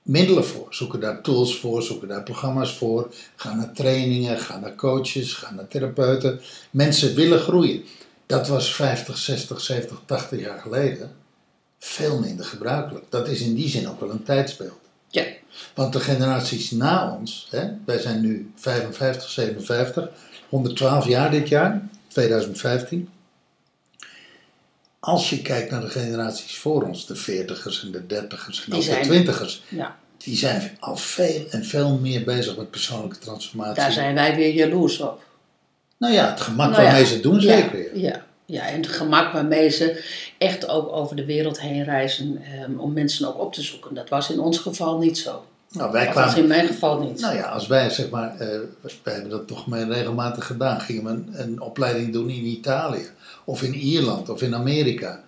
middelen 0.02 0.46
voor, 0.46 0.68
zoeken 0.70 1.00
daar 1.00 1.22
tools 1.22 1.60
voor, 1.60 1.84
zoeken 1.84 2.08
daar 2.08 2.24
programma's 2.24 2.78
voor, 2.78 3.14
gaan 3.36 3.58
naar 3.58 3.74
trainingen, 3.74 4.40
gaan 4.40 4.62
naar 4.62 4.76
coaches, 4.76 5.34
gaan 5.34 5.56
naar 5.56 5.68
therapeuten. 5.68 6.40
Mensen 6.72 7.16
willen 7.16 7.40
groeien. 7.40 7.84
Dat 8.26 8.48
was 8.48 8.74
50, 8.76 9.18
60, 9.18 9.62
70, 9.62 10.02
80 10.06 10.40
jaar 10.40 10.60
geleden 10.60 11.16
veel 11.80 12.20
minder 12.20 12.46
gebruikelijk. 12.46 13.06
Dat 13.10 13.28
is 13.28 13.42
in 13.42 13.56
die 13.56 13.70
zin 13.70 13.90
ook 13.90 14.00
wel 14.00 14.10
een 14.12 14.24
tijdsbeeld. 14.24 14.80
Ja. 15.08 15.26
Want 15.76 15.94
de 15.94 16.00
generaties 16.00 16.72
na 16.72 17.16
ons, 17.20 17.48
hè, 17.50 17.68
wij 17.86 18.00
zijn 18.00 18.22
nu 18.22 18.52
55, 18.56 19.30
57, 19.30 20.10
112 20.50 21.08
jaar 21.08 21.32
dit 21.32 21.48
jaar, 21.50 21.88
2015. 22.08 23.10
Als 25.00 25.30
je 25.30 25.42
kijkt 25.42 25.72
naar 25.72 25.82
de 25.82 25.90
generaties 25.90 26.58
voor 26.58 26.84
ons, 26.84 27.06
de 27.06 27.16
40ers 27.16 27.84
en 27.84 27.92
de 27.92 28.06
30ers 28.06 28.58
en 28.66 28.66
Die 28.72 28.76
ook 28.76 28.82
zijn- 28.84 29.02
de 29.02 29.08
20ers, 29.08 29.64
Ja, 29.70 29.98
die 30.18 30.36
zijn 30.38 30.78
al 30.80 30.96
veel 30.98 31.46
en 31.50 31.66
veel 31.66 31.98
meer 31.98 32.24
bezig 32.24 32.58
met 32.58 32.72
persoonlijke 32.72 33.18
transformatie. 33.18 33.76
daar 33.76 33.92
zijn 33.92 34.16
wij 34.16 34.36
weer 34.36 34.54
jaloers 34.54 35.00
op. 35.00 35.24
Nou 36.04 36.16
ja, 36.16 36.30
het 36.30 36.42
gemak 36.42 36.70
Nou 36.70 36.82
ja, 36.82 36.88
waarmee 36.88 37.06
ze 37.06 37.14
het 37.14 37.24
doen, 37.24 37.42
zeker. 37.42 37.98
Ja. 37.98 38.02
Ja, 38.02 38.22
ja, 38.46 38.68
en 38.68 38.82
het 38.82 38.88
gemak 38.88 39.34
waarmee 39.34 39.70
ze 39.70 40.04
echt 40.38 40.68
ook 40.68 40.92
over 40.92 41.16
de 41.16 41.26
wereld 41.26 41.60
heen 41.60 41.84
reizen 41.84 42.42
ehm, 42.44 42.78
om 42.78 42.94
mensen 42.94 43.28
ook 43.28 43.40
op 43.40 43.54
te 43.54 43.62
zoeken. 43.62 43.96
Dat 43.96 44.10
was 44.10 44.30
in 44.30 44.40
ons 44.40 44.58
geval 44.58 44.98
niet 44.98 45.18
zo. 45.18 45.46
Nou, 45.70 45.92
wij 45.92 46.06
Dat 46.06 46.14
was 46.14 46.36
in 46.36 46.48
mijn 46.48 46.68
geval 46.68 47.00
niet. 47.00 47.20
nou 47.20 47.36
ja, 47.36 47.44
als 47.44 47.68
wij 47.68 47.90
zeg 47.90 48.10
maar, 48.10 48.38
eh, 48.40 48.48
wij 49.04 49.14
hebben 49.14 49.30
dat 49.32 49.48
toch 49.48 49.68
maar 49.68 49.88
regelmatig 49.88 50.46
gedaan. 50.46 50.82
Gingen 50.82 51.04
we 51.04 51.10
een, 51.10 51.30
een 51.32 51.62
opleiding 51.62 52.14
doen 52.14 52.30
in 52.30 52.46
Italië, 52.46 53.08
of 53.44 53.62
in 53.62 53.74
Ierland, 53.74 54.30
of 54.30 54.42
in 54.42 54.56
Amerika. 54.56 55.24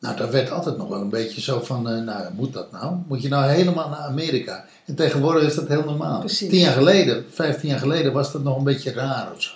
Nou, 0.00 0.16
daar 0.16 0.30
werd 0.30 0.50
altijd 0.50 0.76
nog 0.76 0.88
wel 0.88 1.00
een 1.00 1.08
beetje 1.08 1.40
zo 1.40 1.60
van, 1.60 1.88
eh, 1.88 2.02
nou, 2.02 2.24
moet 2.34 2.52
dat 2.52 2.72
nou? 2.72 2.94
Moet 3.06 3.22
je 3.22 3.28
nou 3.28 3.50
helemaal 3.50 3.88
naar 3.88 3.98
Amerika? 3.98 4.64
En 4.84 4.94
tegenwoordig 4.94 5.42
is 5.42 5.54
dat 5.54 5.68
heel 5.68 5.84
normaal. 5.84 6.20
Precies. 6.20 6.48
Tien 6.48 6.60
jaar 6.60 6.72
geleden, 6.72 7.24
vijftien 7.30 7.68
jaar 7.68 7.78
geleden, 7.78 8.12
was 8.12 8.32
dat 8.32 8.42
nog 8.42 8.56
een 8.56 8.64
beetje 8.64 8.92
raar 8.92 9.32
of 9.34 9.42
zo. 9.42 9.52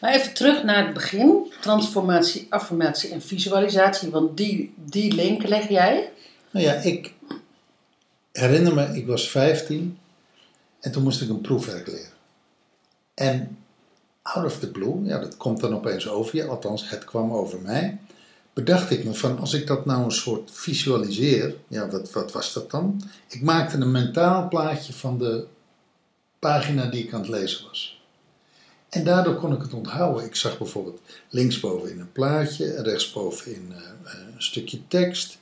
Maar 0.00 0.14
even 0.14 0.34
terug 0.34 0.62
naar 0.62 0.84
het 0.84 0.94
begin. 0.94 1.52
Transformatie, 1.60 2.46
affirmatie 2.50 3.10
en 3.10 3.22
visualisatie. 3.22 4.10
Want 4.10 4.36
die, 4.36 4.74
die 4.76 5.14
link 5.14 5.48
leg 5.48 5.68
jij. 5.68 6.10
Nou 6.50 6.64
ja, 6.66 6.72
ik 6.72 7.12
herinner 8.32 8.74
me, 8.74 8.96
ik 8.96 9.06
was 9.06 9.30
15 9.30 9.98
en 10.80 10.92
toen 10.92 11.02
moest 11.02 11.20
ik 11.20 11.28
een 11.28 11.40
proefwerk 11.40 11.86
leren. 11.86 12.12
En 13.14 13.58
out 14.22 14.44
of 14.44 14.58
the 14.58 14.70
blue, 14.70 15.04
ja, 15.04 15.18
dat 15.18 15.36
komt 15.36 15.60
dan 15.60 15.74
opeens 15.74 16.08
over 16.08 16.36
je, 16.36 16.46
althans 16.46 16.90
het 16.90 17.04
kwam 17.04 17.32
over 17.32 17.60
mij, 17.60 17.98
bedacht 18.52 18.90
ik 18.90 19.04
me 19.04 19.14
van 19.14 19.38
als 19.38 19.54
ik 19.54 19.66
dat 19.66 19.86
nou 19.86 20.04
een 20.04 20.10
soort 20.10 20.50
visualiseer, 20.52 21.54
ja, 21.68 21.88
wat, 21.88 22.12
wat 22.12 22.32
was 22.32 22.52
dat 22.52 22.70
dan? 22.70 23.02
Ik 23.28 23.42
maakte 23.42 23.76
een 23.76 23.90
mentaal 23.90 24.48
plaatje 24.48 24.92
van 24.92 25.18
de 25.18 25.46
pagina 26.38 26.86
die 26.86 27.04
ik 27.04 27.12
aan 27.12 27.20
het 27.20 27.28
lezen 27.28 27.66
was. 27.66 27.97
En 28.88 29.04
daardoor 29.04 29.34
kon 29.34 29.52
ik 29.52 29.62
het 29.62 29.72
onthouden. 29.72 30.24
Ik 30.24 30.34
zag 30.34 30.58
bijvoorbeeld 30.58 31.00
linksboven 31.28 31.90
in 31.90 32.00
een 32.00 32.12
plaatje, 32.12 32.72
en 32.72 32.84
rechtsboven 32.84 33.54
in 33.54 33.72
eh, 33.72 34.12
een 34.34 34.42
stukje 34.42 34.86
tekst. 34.88 35.38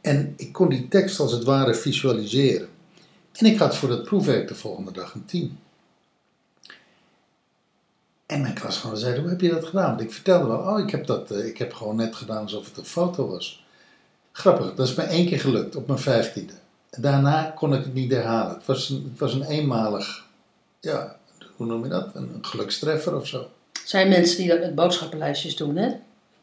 En 0.00 0.34
ik 0.36 0.52
kon 0.52 0.68
die 0.68 0.88
tekst 0.88 1.20
als 1.20 1.32
het 1.32 1.44
ware 1.44 1.74
visualiseren. 1.74 2.68
En 3.32 3.46
ik 3.46 3.58
had 3.58 3.76
voor 3.76 3.88
dat 3.88 4.04
proefwerk 4.04 4.48
de 4.48 4.54
volgende 4.54 4.92
dag 4.92 5.14
een 5.14 5.24
10. 5.24 5.58
En 8.26 8.40
mijn 8.40 8.54
klasgenoten 8.54 9.00
zeiden, 9.00 9.22
hoe 9.22 9.30
heb 9.30 9.40
je 9.40 9.50
dat 9.50 9.64
gedaan? 9.64 9.88
Want 9.88 10.00
ik 10.00 10.12
vertelde 10.12 10.46
wel, 10.46 10.58
oh, 10.58 10.78
ik 10.78 10.90
heb 10.90 11.06
dat 11.06 11.30
eh, 11.30 11.46
ik 11.46 11.58
heb 11.58 11.72
gewoon 11.72 11.96
net 11.96 12.16
gedaan 12.16 12.42
alsof 12.42 12.66
het 12.66 12.76
een 12.76 12.84
foto 12.84 13.28
was. 13.28 13.64
Grappig, 14.32 14.74
dat 14.74 14.88
is 14.88 14.94
me 14.94 15.02
één 15.02 15.26
keer 15.26 15.40
gelukt, 15.40 15.76
op 15.76 15.86
mijn 15.86 15.98
vijftiende. 15.98 16.52
Daarna 16.90 17.42
kon 17.42 17.74
ik 17.74 17.84
het 17.84 17.94
niet 17.94 18.10
herhalen. 18.10 18.54
Het 18.54 18.66
was 18.66 18.88
een, 18.88 19.08
het 19.10 19.18
was 19.18 19.34
een 19.34 19.42
eenmalig, 19.42 20.26
ja, 20.80 21.16
hoe 21.56 21.66
noem 21.66 21.82
je 21.82 21.88
dat? 21.90 22.10
Een, 22.14 22.30
een 22.34 22.44
gelukstreffer 22.44 23.16
of 23.16 23.26
zo. 23.26 23.48
Zijn 23.84 24.08
mensen 24.08 24.36
die 24.36 24.48
dat 24.48 24.60
met 24.60 24.74
boodschappenlijstjes 24.74 25.56
doen, 25.56 25.76
hè? 25.76 25.88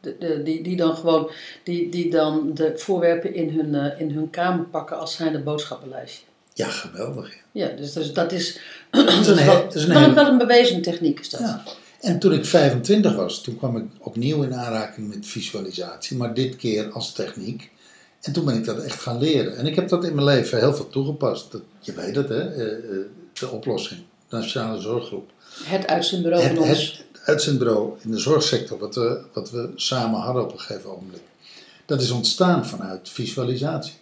De, 0.00 0.16
de, 0.18 0.42
die, 0.42 0.62
die 0.62 0.76
dan 0.76 0.96
gewoon 0.96 1.30
die, 1.64 1.88
die 1.88 2.10
dan 2.10 2.50
de 2.54 2.72
voorwerpen 2.76 3.34
in 3.34 3.50
hun, 3.50 3.74
eh, 3.74 4.00
in 4.00 4.10
hun 4.10 4.30
kamer 4.30 4.64
pakken 4.64 4.98
als 4.98 5.14
zijn 5.16 5.32
de 5.32 5.38
boodschappenlijstje. 5.40 6.22
Ja, 6.54 6.68
geweldig. 6.68 7.34
Ja. 7.52 7.68
Ja, 7.68 7.76
dus, 7.76 7.92
dus 7.92 8.12
dat 8.12 8.32
is, 8.32 8.58
Dat 8.90 9.08
is 9.08 9.26
een, 9.26 9.46
wel, 9.46 9.66
is 9.72 9.82
een 9.82 9.88
wel, 9.88 9.98
hele- 10.00 10.14
wel 10.14 10.26
een 10.26 10.38
bewezen 10.38 10.82
techniek 10.82 11.20
is 11.20 11.30
dat. 11.30 11.40
Ja. 11.40 11.62
En 12.00 12.18
toen 12.18 12.32
ik 12.32 12.44
25 12.46 13.14
was, 13.14 13.42
toen 13.42 13.56
kwam 13.56 13.76
ik 13.76 13.84
opnieuw 13.98 14.42
in 14.42 14.54
aanraking 14.54 15.08
met 15.14 15.26
visualisatie, 15.26 16.16
maar 16.16 16.34
dit 16.34 16.56
keer 16.56 16.90
als 16.90 17.12
techniek. 17.12 17.70
En 18.20 18.32
toen 18.32 18.44
ben 18.44 18.54
ik 18.56 18.64
dat 18.64 18.82
echt 18.82 19.00
gaan 19.00 19.18
leren. 19.18 19.56
En 19.56 19.66
ik 19.66 19.74
heb 19.74 19.88
dat 19.88 20.04
in 20.04 20.14
mijn 20.14 20.26
leven 20.26 20.58
heel 20.58 20.74
veel 20.74 20.88
toegepast. 20.88 21.52
Dat, 21.52 21.62
je 21.80 21.92
weet 21.92 22.16
het, 22.16 22.28
hè? 22.28 22.54
eh, 22.54 22.72
eh, 22.72 23.04
de 23.32 23.48
oplossing, 23.50 24.00
Nationale 24.34 24.80
Zorggroep. 24.80 25.30
Het 25.62 25.86
uitzendbureau 25.86 26.42
Het, 26.44 26.56
van 26.56 26.68
ons. 26.68 27.04
het 27.12 27.20
uitzendbureau 27.24 27.98
in 28.02 28.10
de 28.10 28.18
zorgsector, 28.18 28.78
wat 28.78 28.94
we, 28.94 29.20
wat 29.32 29.50
we 29.50 29.72
samen 29.74 30.20
hadden 30.20 30.42
op 30.42 30.52
een 30.52 30.60
gegeven 30.60 30.90
ogenblik, 30.90 31.22
dat 31.86 32.00
is 32.00 32.10
ontstaan 32.10 32.66
vanuit 32.66 33.08
visualisatie. 33.08 33.94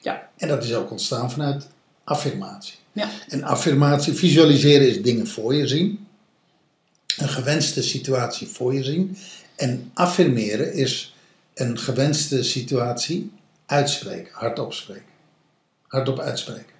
Ja. 0.00 0.28
En 0.36 0.48
dat 0.48 0.64
is 0.64 0.74
ook 0.74 0.90
ontstaan 0.90 1.30
vanuit 1.30 1.66
affirmatie. 2.04 2.74
Ja. 2.92 3.10
En 3.28 3.42
affirmatie, 3.42 4.12
visualiseren 4.12 4.88
is 4.88 5.02
dingen 5.02 5.26
voor 5.26 5.54
je 5.54 5.66
zien. 5.66 6.06
Een 7.16 7.28
gewenste 7.28 7.82
situatie 7.82 8.46
voor 8.46 8.74
je 8.74 8.84
zien. 8.84 9.16
En 9.56 9.90
affirmeren 9.94 10.72
is 10.72 11.14
een 11.54 11.78
gewenste 11.78 12.42
situatie 12.42 13.32
uitspreken, 13.66 14.32
hardop 14.32 14.72
spreken. 14.72 15.12
Hardop 15.86 16.18
uitspreken. 16.18 16.74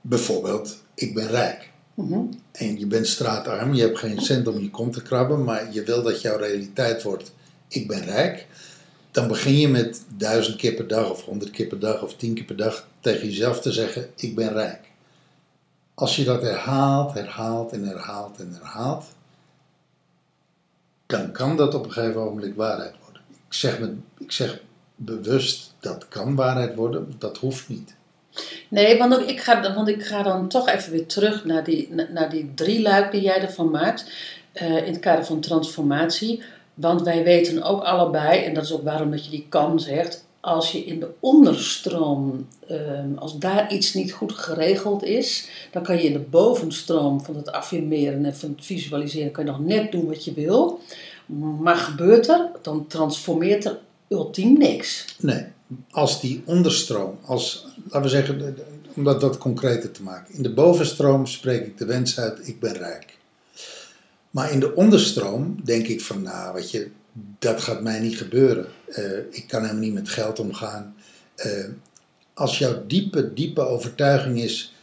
Bijvoorbeeld, 0.00 0.82
ik 0.94 1.14
ben 1.14 1.28
rijk. 1.28 1.67
Mhm. 1.98 2.20
En 2.52 2.78
je 2.78 2.86
bent 2.86 3.06
straatarm, 3.06 3.74
je 3.74 3.82
hebt 3.82 3.98
geen 3.98 4.20
cent 4.20 4.48
om 4.48 4.58
je 4.58 4.70
kont 4.70 4.92
te 4.92 5.02
krabben, 5.02 5.44
maar 5.44 5.72
je 5.72 5.82
wil 5.82 6.02
dat 6.02 6.20
jouw 6.20 6.36
realiteit 6.36 7.02
wordt, 7.02 7.32
ik 7.68 7.88
ben 7.88 8.04
rijk. 8.04 8.46
Dan 9.10 9.28
begin 9.28 9.58
je 9.58 9.68
met 9.68 10.04
duizend 10.16 10.56
keer 10.56 10.74
per 10.74 10.86
dag 10.86 11.10
of 11.10 11.24
honderd 11.24 11.50
keer 11.50 11.66
per 11.66 11.78
dag 11.78 12.02
of 12.02 12.16
tien 12.16 12.34
keer 12.34 12.44
per 12.44 12.56
dag 12.56 12.88
tegen 13.00 13.26
jezelf 13.26 13.60
te 13.60 13.72
zeggen, 13.72 14.10
ik 14.16 14.34
ben 14.34 14.52
rijk. 14.52 14.80
Als 15.94 16.16
je 16.16 16.24
dat 16.24 16.42
herhaalt, 16.42 17.14
herhaalt 17.14 17.72
en 17.72 17.84
herhaalt 17.84 18.38
en 18.38 18.52
herhaalt, 18.52 19.04
dan 21.06 21.32
kan 21.32 21.56
dat 21.56 21.74
op 21.74 21.84
een 21.84 21.92
gegeven 21.92 22.20
ogenblik 22.20 22.54
waarheid 22.54 22.94
worden. 23.04 23.22
Ik 23.28 23.54
zeg, 23.54 23.78
met, 23.78 23.90
ik 24.18 24.32
zeg 24.32 24.60
bewust, 24.96 25.74
dat 25.80 26.08
kan 26.08 26.34
waarheid 26.34 26.74
worden, 26.74 27.14
dat 27.18 27.38
hoeft 27.38 27.68
niet. 27.68 27.96
Nee, 28.68 28.98
want, 28.98 29.28
ik 29.28 29.40
ga, 29.40 29.74
want 29.74 29.88
ik 29.88 30.02
ga 30.04 30.22
dan 30.22 30.48
toch 30.48 30.68
even 30.68 30.92
weer 30.92 31.06
terug 31.06 31.44
naar 31.44 31.64
die, 31.64 31.88
na- 31.90 32.08
naar 32.12 32.30
die 32.30 32.50
drie 32.54 32.82
luik 32.82 33.10
die 33.12 33.20
jij 33.22 33.40
ervan 33.40 33.70
maakt. 33.70 34.10
eh, 34.52 34.76
in 34.76 34.92
het 34.92 34.98
kader 34.98 35.24
van 35.24 35.40
transformatie. 35.40 36.42
Want 36.74 37.02
wij 37.02 37.24
weten 37.24 37.62
ook 37.62 37.82
allebei, 37.82 38.42
en 38.44 38.54
dat 38.54 38.64
is 38.64 38.72
ook 38.72 38.82
waarom 38.84 39.10
dat 39.10 39.24
je 39.24 39.30
die 39.30 39.46
kan 39.48 39.80
zegt. 39.80 40.26
Als 40.40 40.72
je 40.72 40.84
in 40.84 41.00
de 41.00 41.08
onderstroom, 41.20 42.48
ehm, 42.68 43.14
als 43.16 43.38
daar 43.38 43.72
iets 43.72 43.94
niet 43.94 44.12
goed 44.12 44.32
geregeld 44.32 45.04
is, 45.04 45.48
dan 45.70 45.82
kan 45.82 45.96
je 45.96 46.02
in 46.02 46.12
de 46.12 46.18
bovenstroom 46.18 47.20
van 47.24 47.36
het 47.36 47.52
affirmeren 47.52 48.24
en 48.24 48.36
van 48.36 48.50
het 48.56 48.64
visualiseren, 48.66 49.30
kan 49.30 49.44
je 49.44 49.50
nog 49.50 49.60
net 49.60 49.92
doen 49.92 50.06
wat 50.06 50.24
je 50.24 50.32
wil. 50.32 50.80
Maar 51.60 51.76
gebeurt 51.76 52.28
er, 52.28 52.50
dan 52.62 52.86
transformeert 52.86 53.64
er 53.64 53.78
ultiem 54.08 54.58
niks. 54.58 55.16
Nee, 55.18 55.44
als 55.90 56.20
die 56.20 56.42
onderstroom, 56.44 57.18
als, 57.24 57.66
laten 57.84 58.02
we 58.02 58.08
zeggen, 58.08 58.56
om 58.94 59.04
dat 59.04 59.22
wat 59.22 59.38
concreter 59.38 59.90
te 59.90 60.02
maken. 60.02 60.34
In 60.34 60.42
de 60.42 60.52
bovenstroom 60.54 61.26
spreek 61.26 61.66
ik 61.66 61.78
de 61.78 61.84
wens 61.84 62.20
uit, 62.20 62.48
ik 62.48 62.60
ben 62.60 62.72
rijk. 62.72 63.16
Maar 64.30 64.52
in 64.52 64.60
de 64.60 64.74
onderstroom 64.74 65.60
denk 65.64 65.86
ik 65.86 66.00
van, 66.00 66.22
nou, 66.22 66.54
weet 66.54 66.70
je, 66.70 66.90
dat 67.38 67.60
gaat 67.60 67.82
mij 67.82 68.00
niet 68.00 68.16
gebeuren. 68.16 68.66
Eh, 68.86 69.18
ik 69.30 69.44
kan 69.48 69.60
helemaal 69.62 69.82
niet 69.82 69.94
met 69.94 70.08
geld 70.08 70.38
omgaan. 70.38 70.94
Eh, 71.34 71.64
als 72.34 72.58
jouw 72.58 72.86
diepe, 72.86 73.32
diepe 73.34 73.60
overtuiging 73.60 74.40
is, 74.40 74.74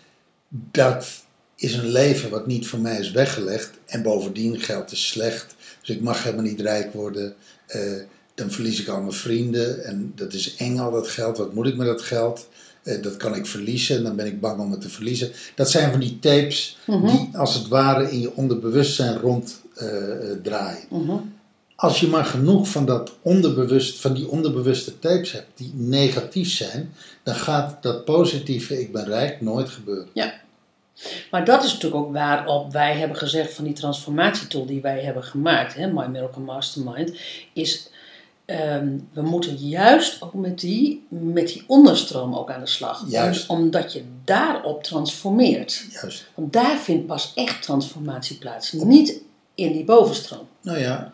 dat 0.71 1.23
is 1.55 1.73
een 1.73 1.89
leven 1.89 2.29
wat 2.29 2.47
niet 2.47 2.67
voor 2.67 2.79
mij 2.79 2.99
is 2.99 3.11
weggelegd. 3.11 3.71
En 3.85 4.01
bovendien 4.01 4.59
geld 4.59 4.91
is 4.91 5.07
slecht, 5.07 5.55
dus 5.79 5.95
ik 5.95 6.01
mag 6.01 6.23
helemaal 6.23 6.45
niet 6.45 6.61
rijk 6.61 6.93
worden. 6.93 7.35
Eh, 7.67 8.01
dan 8.35 8.51
verlies 8.51 8.81
ik 8.81 8.87
al 8.87 9.01
mijn 9.01 9.13
vrienden 9.13 9.83
en 9.83 10.11
dat 10.15 10.33
is 10.33 10.55
eng 10.55 10.77
al 10.77 10.91
dat 10.91 11.07
geld. 11.07 11.37
Wat 11.37 11.53
moet 11.53 11.67
ik 11.67 11.77
met 11.77 11.87
dat 11.87 12.01
geld? 12.01 12.47
Eh, 12.83 13.01
dat 13.01 13.17
kan 13.17 13.35
ik 13.35 13.45
verliezen 13.45 13.97
en 13.97 14.03
dan 14.03 14.15
ben 14.15 14.25
ik 14.25 14.41
bang 14.41 14.59
om 14.59 14.71
het 14.71 14.81
te 14.81 14.89
verliezen. 14.89 15.31
Dat 15.55 15.69
zijn 15.69 15.91
van 15.91 15.99
die 15.99 16.19
tapes 16.19 16.77
die 16.85 17.29
als 17.33 17.53
het 17.53 17.67
ware 17.67 18.11
in 18.11 18.21
je 18.21 18.35
onderbewustzijn 18.35 19.19
rond 19.19 19.61
eh, 19.75 20.31
eh. 20.31 20.73
Mhm. 20.89 21.17
Als 21.75 21.99
je 21.99 22.07
maar 22.07 22.25
genoeg 22.25 22.69
van, 22.69 22.85
dat 22.85 23.11
onderbewust, 23.21 23.99
van 23.99 24.13
die 24.13 24.27
onderbewuste 24.27 24.99
tapes 24.99 25.31
hebt 25.31 25.47
die 25.55 25.71
negatief 25.75 26.51
zijn, 26.51 26.93
dan 27.23 27.35
gaat 27.35 27.83
dat 27.83 28.05
positieve 28.05 28.79
ik 28.79 28.91
ben 28.91 29.05
rijk 29.05 29.41
nooit 29.41 29.69
gebeuren. 29.69 30.07
Maar 31.31 31.45
dat 31.45 31.63
is 31.63 31.73
natuurlijk 31.73 32.03
ook 32.03 32.13
waarop 32.13 32.71
wij 32.71 32.97
hebben 32.97 33.17
gezegd 33.17 33.53
van 33.53 33.63
die 33.63 33.73
transformatietool 33.73 34.65
die 34.65 34.81
wij 34.81 35.01
hebben 35.01 35.23
gemaakt, 35.23 35.73
hè, 35.73 35.87
My 35.87 36.05
Miracle 36.05 36.41
Mastermind, 36.41 37.17
is 37.53 37.89
ehm, 38.45 38.87
we 39.13 39.21
moeten 39.21 39.55
juist 39.55 40.21
ook 40.21 40.33
met 40.33 40.59
die, 40.59 41.05
met 41.09 41.47
die 41.47 41.63
onderstroom 41.67 42.35
ook 42.35 42.49
aan 42.51 42.59
de 42.59 42.67
slag. 42.67 43.03
Juist. 43.07 43.49
omdat 43.49 43.93
je 43.93 44.03
daarop 44.23 44.83
transformeert. 44.83 45.85
Juist. 46.01 46.25
Want 46.35 46.53
daar 46.53 46.77
vindt 46.77 47.05
pas 47.07 47.31
echt 47.35 47.61
transformatie 47.63 48.37
plaats, 48.37 48.71
niet 48.71 49.21
in 49.55 49.71
die 49.71 49.83
bovenstroom. 49.83 50.47
Nou 50.61 50.79
ja, 50.79 51.13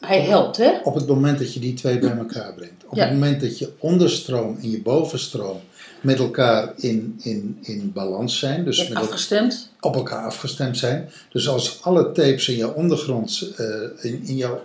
Hij 0.00 0.20
helpt, 0.20 0.56
hè? 0.56 0.70
Op 0.84 0.94
het 0.94 1.06
moment 1.06 1.38
dat 1.38 1.54
je 1.54 1.60
die 1.60 1.74
twee 1.74 1.98
bij 1.98 2.16
elkaar 2.16 2.54
brengt. 2.54 2.84
Op 2.86 2.96
Ja. 2.96 3.02
het 3.04 3.12
moment 3.12 3.40
dat 3.40 3.58
je 3.58 3.72
onderstroom 3.78 4.58
en 4.62 4.70
je 4.70 4.82
bovenstroom 4.82 5.60
met 6.00 6.18
elkaar 6.18 6.72
in, 6.76 7.20
in, 7.22 7.58
in 7.60 7.92
balans 7.92 8.38
zijn. 8.38 8.64
Dus 8.64 8.88
met 8.88 8.98
afgestemd. 8.98 9.70
op 9.80 9.94
elkaar 9.94 10.24
afgestemd 10.24 10.78
zijn. 10.78 11.10
Dus 11.30 11.48
als 11.48 11.82
alle 11.82 12.06
tapes 12.12 12.48
in 12.48 12.56
jouw 12.56 12.72
ondergrond, 12.72 13.52
eh, 13.56 13.66
in, 14.00 14.22
in 14.24 14.36
jouw 14.36 14.62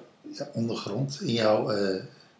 ondergrond, 0.54 1.22
in 1.22 1.34
jouw... 1.34 1.72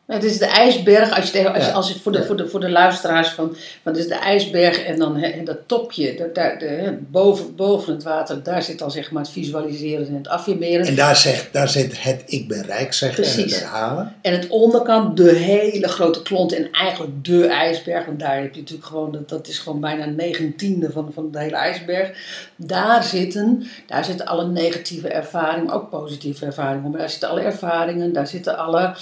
het 0.08 0.24
is 0.24 0.38
de 0.38 0.46
ijsberg, 0.46 1.16
als 1.16 1.26
je, 1.26 1.32
tegen, 1.32 1.54
als 1.54 1.66
je, 1.66 1.72
als 1.72 1.88
je 1.88 2.00
voor, 2.00 2.12
de, 2.12 2.26
voor, 2.26 2.38
de, 2.38 2.48
voor 2.48 2.60
de 2.60 2.70
luisteraars 2.70 3.30
van, 3.30 3.56
van 3.84 3.92
het 3.92 3.98
is 3.98 4.08
de 4.08 4.16
ijsberg 4.16 4.84
en 4.84 5.00
dan 5.00 5.18
hè, 5.18 5.44
dat 5.44 5.58
topje, 5.66 6.16
daar, 6.16 6.34
daar, 6.34 6.60
de, 6.60 6.98
boven, 7.10 7.56
boven 7.56 7.94
het 7.94 8.04
water, 8.04 8.44
daar 8.44 8.64
zit 8.64 8.80
dan 8.80 8.92
zeg 8.92 9.12
maar 9.12 9.24
het 9.24 9.32
visualiseren 9.32 10.08
en 10.08 10.14
het 10.14 10.28
affirmeren. 10.28 10.86
en 10.86 10.96
daar, 10.96 11.16
zegt, 11.16 11.54
daar 11.54 11.70
zit 11.70 12.04
het 12.04 12.24
ik 12.26 12.48
ben 12.48 12.66
rijk 12.66 12.94
zeggen 12.94 13.24
en 13.24 13.42
het 13.42 13.60
herhalen. 13.60 14.16
En 14.22 14.34
het 14.34 14.48
onderkant, 14.48 15.18
de 15.18 15.34
hele 15.34 15.88
grote 15.88 16.22
klont 16.22 16.54
en 16.54 16.72
eigenlijk 16.72 17.26
de 17.26 17.48
ijsberg. 17.48 18.06
Want 18.06 18.20
daar 18.20 18.42
heb 18.42 18.54
je 18.54 18.60
natuurlijk 18.60 18.88
gewoon, 18.88 19.12
dat, 19.12 19.30
dat 19.30 19.48
is 19.48 19.60
gewoon 19.60 19.80
bijna 19.80 20.04
een 20.04 20.16
negentiende 20.16 20.92
van, 20.92 21.12
van 21.14 21.32
de 21.32 21.40
hele 21.40 21.56
ijsberg. 21.56 22.12
Daar 22.56 23.04
zitten, 23.04 23.68
daar 23.88 24.06
zitten 24.06 24.26
alle 24.26 24.48
negatieve 24.48 25.08
ervaringen, 25.08 25.74
ook 25.74 25.90
positieve 25.90 26.46
ervaringen. 26.46 26.90
Maar 26.90 27.00
daar 27.00 27.10
zitten 27.10 27.30
alle 27.30 27.42
ervaringen, 27.42 28.14
daar 28.14 28.28
zitten 28.28 28.58
alle 28.58 28.96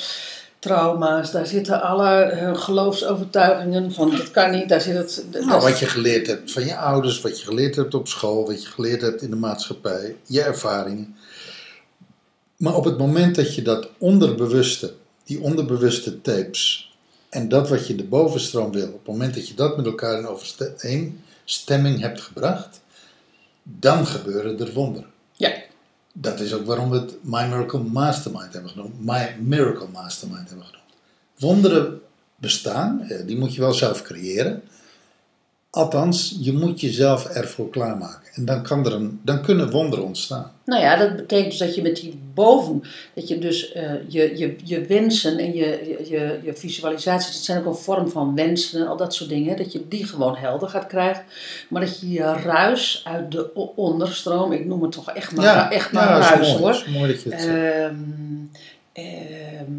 trauma's, 0.66 1.32
daar 1.32 1.46
zitten 1.46 1.82
alle 1.82 2.22
eh, 2.22 2.56
geloofsovertuigingen 2.56 3.92
van 3.92 4.10
dat 4.10 4.32
kan 4.32 4.52
niet. 4.52 4.70
Daar 4.70 4.82
zit 4.82 4.96
het. 4.96 5.26
dat 5.32 5.46
Nou, 5.46 5.62
wat 5.62 5.80
je 5.80 5.86
geleerd 5.86 6.28
hebt 6.28 6.52
van 6.52 6.66
je 6.66 6.76
ouders, 6.76 7.22
wat 7.22 7.40
je 7.40 7.46
geleerd 7.46 7.76
hebt 7.76 7.94
op 7.94 8.08
school, 8.08 8.46
wat 8.46 8.64
je 8.64 8.70
geleerd 8.70 9.02
hebt 9.02 9.22
in 9.22 9.30
de 9.30 9.36
maatschappij, 9.36 10.16
je 10.26 10.42
ervaringen. 10.42 11.16
Maar 12.58 12.76
op 12.76 12.86
het 12.86 12.98
moment 12.98 13.36
dat 13.36 13.56
je 13.56 13.62
dat 13.62 13.90
onderbewuste, 13.98 14.94
die 15.24 15.42
onderbewuste 15.42 16.22
tapes 16.22 16.94
en 17.30 17.50
dat 17.50 17.70
wat 17.70 17.88
je 17.88 17.96
de 17.96 18.04
bovenstroom 18.04 18.72
wil, 18.72 18.88
op 18.88 18.94
het 18.94 19.08
moment 19.08 19.34
dat 19.34 19.48
je 19.48 19.54
dat 19.54 19.78
met 19.78 19.86
elkaar 19.86 20.20
in 20.20 20.28
overeenstemming 20.28 22.02
hebt 22.02 22.22
gebracht, 22.22 22.82
dan 23.64 24.08
gebeuren 24.08 24.60
er 24.60 24.74
wonderen. 24.74 25.10
ja, 25.34 25.54
Dat 26.18 26.40
is 26.40 26.54
ook 26.54 26.66
waarom 26.66 26.90
we 26.90 26.98
het 26.98 27.16
My 27.22 27.48
Miracle 27.48 27.80
Mastermind 27.80 28.54
hebben 28.54 28.72
genoemd. 28.72 29.06
My 29.06 29.36
Miracle 29.40 29.88
Mastermind 29.94 30.50
hebben 30.50 30.66
genoemd. 30.66 30.84
Wonderen 31.40 32.02
bestaan, 32.36 33.08
die 33.26 33.38
moet 33.38 33.54
je 33.54 33.62
wel 33.62 33.74
zelf 33.74 34.02
creëren. 34.02 34.64
Althans, 35.76 36.38
je 36.40 36.54
moet 36.54 36.82
jezelf 36.82 37.26
ervoor 37.26 37.70
klaarmaken. 37.70 38.30
En 38.34 38.46
dan, 38.46 38.64
kan 38.64 38.86
er 38.86 38.94
een, 38.94 39.20
dan 39.24 39.42
kunnen 39.42 39.72
wonderen 39.72 40.06
ontstaan. 40.06 40.52
Nou 40.66 40.82
ja, 40.82 40.96
dat 40.96 41.16
betekent 41.16 41.50
dus 41.50 41.60
dat 41.60 41.76
je 41.76 41.82
met 41.82 41.96
die 41.96 42.20
boven, 42.34 42.84
dat 43.14 43.28
je 43.28 43.40
dus 43.40 43.72
eh, 43.72 43.92
je, 44.08 44.38
je, 44.38 44.56
je 44.64 44.86
wensen 44.86 45.38
en 45.38 45.54
je, 45.54 45.96
je, 46.10 46.40
je 46.44 46.54
visualisaties, 46.54 47.34
dat 47.34 47.44
zijn 47.44 47.60
ook 47.60 47.66
een 47.66 47.82
vorm 47.82 48.10
van 48.10 48.36
wensen 48.36 48.82
en 48.82 48.88
al 48.88 48.98
dat 48.98 49.14
soort 49.14 49.30
dingen, 49.30 49.58
dat 49.58 49.72
je 49.72 49.88
die 49.88 50.06
gewoon 50.06 50.36
helder 50.36 50.70
gaat 50.70 50.88
krijgen. 50.88 51.24
Maar 51.70 51.82
dat 51.82 52.00
je 52.00 52.12
je 52.12 52.34
ruis 52.34 53.02
uit 53.04 53.32
de 53.32 53.54
onderstroom, 53.76 54.52
ik 54.52 54.66
noem 54.66 54.82
het 54.82 54.92
toch 54.92 55.12
echt 55.12 55.36
maar, 55.36 55.72
echt 55.72 55.92
maar 55.92 56.08
ja, 56.08 56.20
ruis 56.20 56.40
mooi. 56.40 56.62
hoor. 56.62 56.72
Dat 56.72 56.86
is 56.86 56.94
mooi 56.94 57.12
dat 57.12 57.22
je 57.22 57.30
het 57.30 57.42
zegt. 57.42 57.56
Ehm, 57.56 57.96
ehm, 58.94 59.72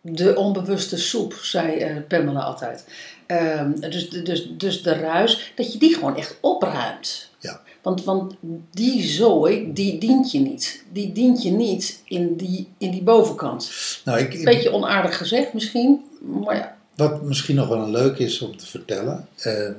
de 0.00 0.36
onbewuste 0.36 0.98
soep, 0.98 1.32
zei 1.32 1.78
eh, 1.78 1.96
Pamela 2.08 2.40
altijd. 2.40 2.84
Ehm, 3.28 3.72
dus, 3.80 4.10
de- 4.10 4.22
dus, 4.22 4.48
dus 4.56 4.82
de 4.82 4.92
ruis, 4.92 5.52
dat 5.56 5.72
je 5.72 5.78
die 5.78 5.94
gewoon 5.94 6.16
echt 6.16 6.36
opruimt. 6.40 7.30
Ja. 7.38 7.60
Want, 7.82 8.04
want 8.04 8.34
die 8.70 9.02
zooi, 9.02 9.72
die 9.72 9.98
dient 9.98 10.30
je 10.32 10.38
niet. 10.38 10.84
Die 10.92 11.12
dient 11.12 11.42
je 11.42 11.50
niet 11.50 12.02
in 12.04 12.36
die, 12.36 12.68
in 12.78 12.90
die 12.90 13.02
bovenkant. 13.02 13.70
nou, 14.04 14.18
ik, 14.18 14.44
Beetje 14.44 14.72
onaardig 14.72 15.16
gezegd 15.16 15.52
misschien, 15.52 16.04
maar 16.20 16.56
ja. 16.56 16.76
Wat 16.94 17.22
misschien 17.22 17.56
nog 17.56 17.68
wel 17.68 17.78
een 17.82 17.90
leuk 17.90 18.18
is 18.18 18.40
om 18.42 18.56
te 18.56 18.66
vertellen. 18.66 19.28
eh, 19.38 19.70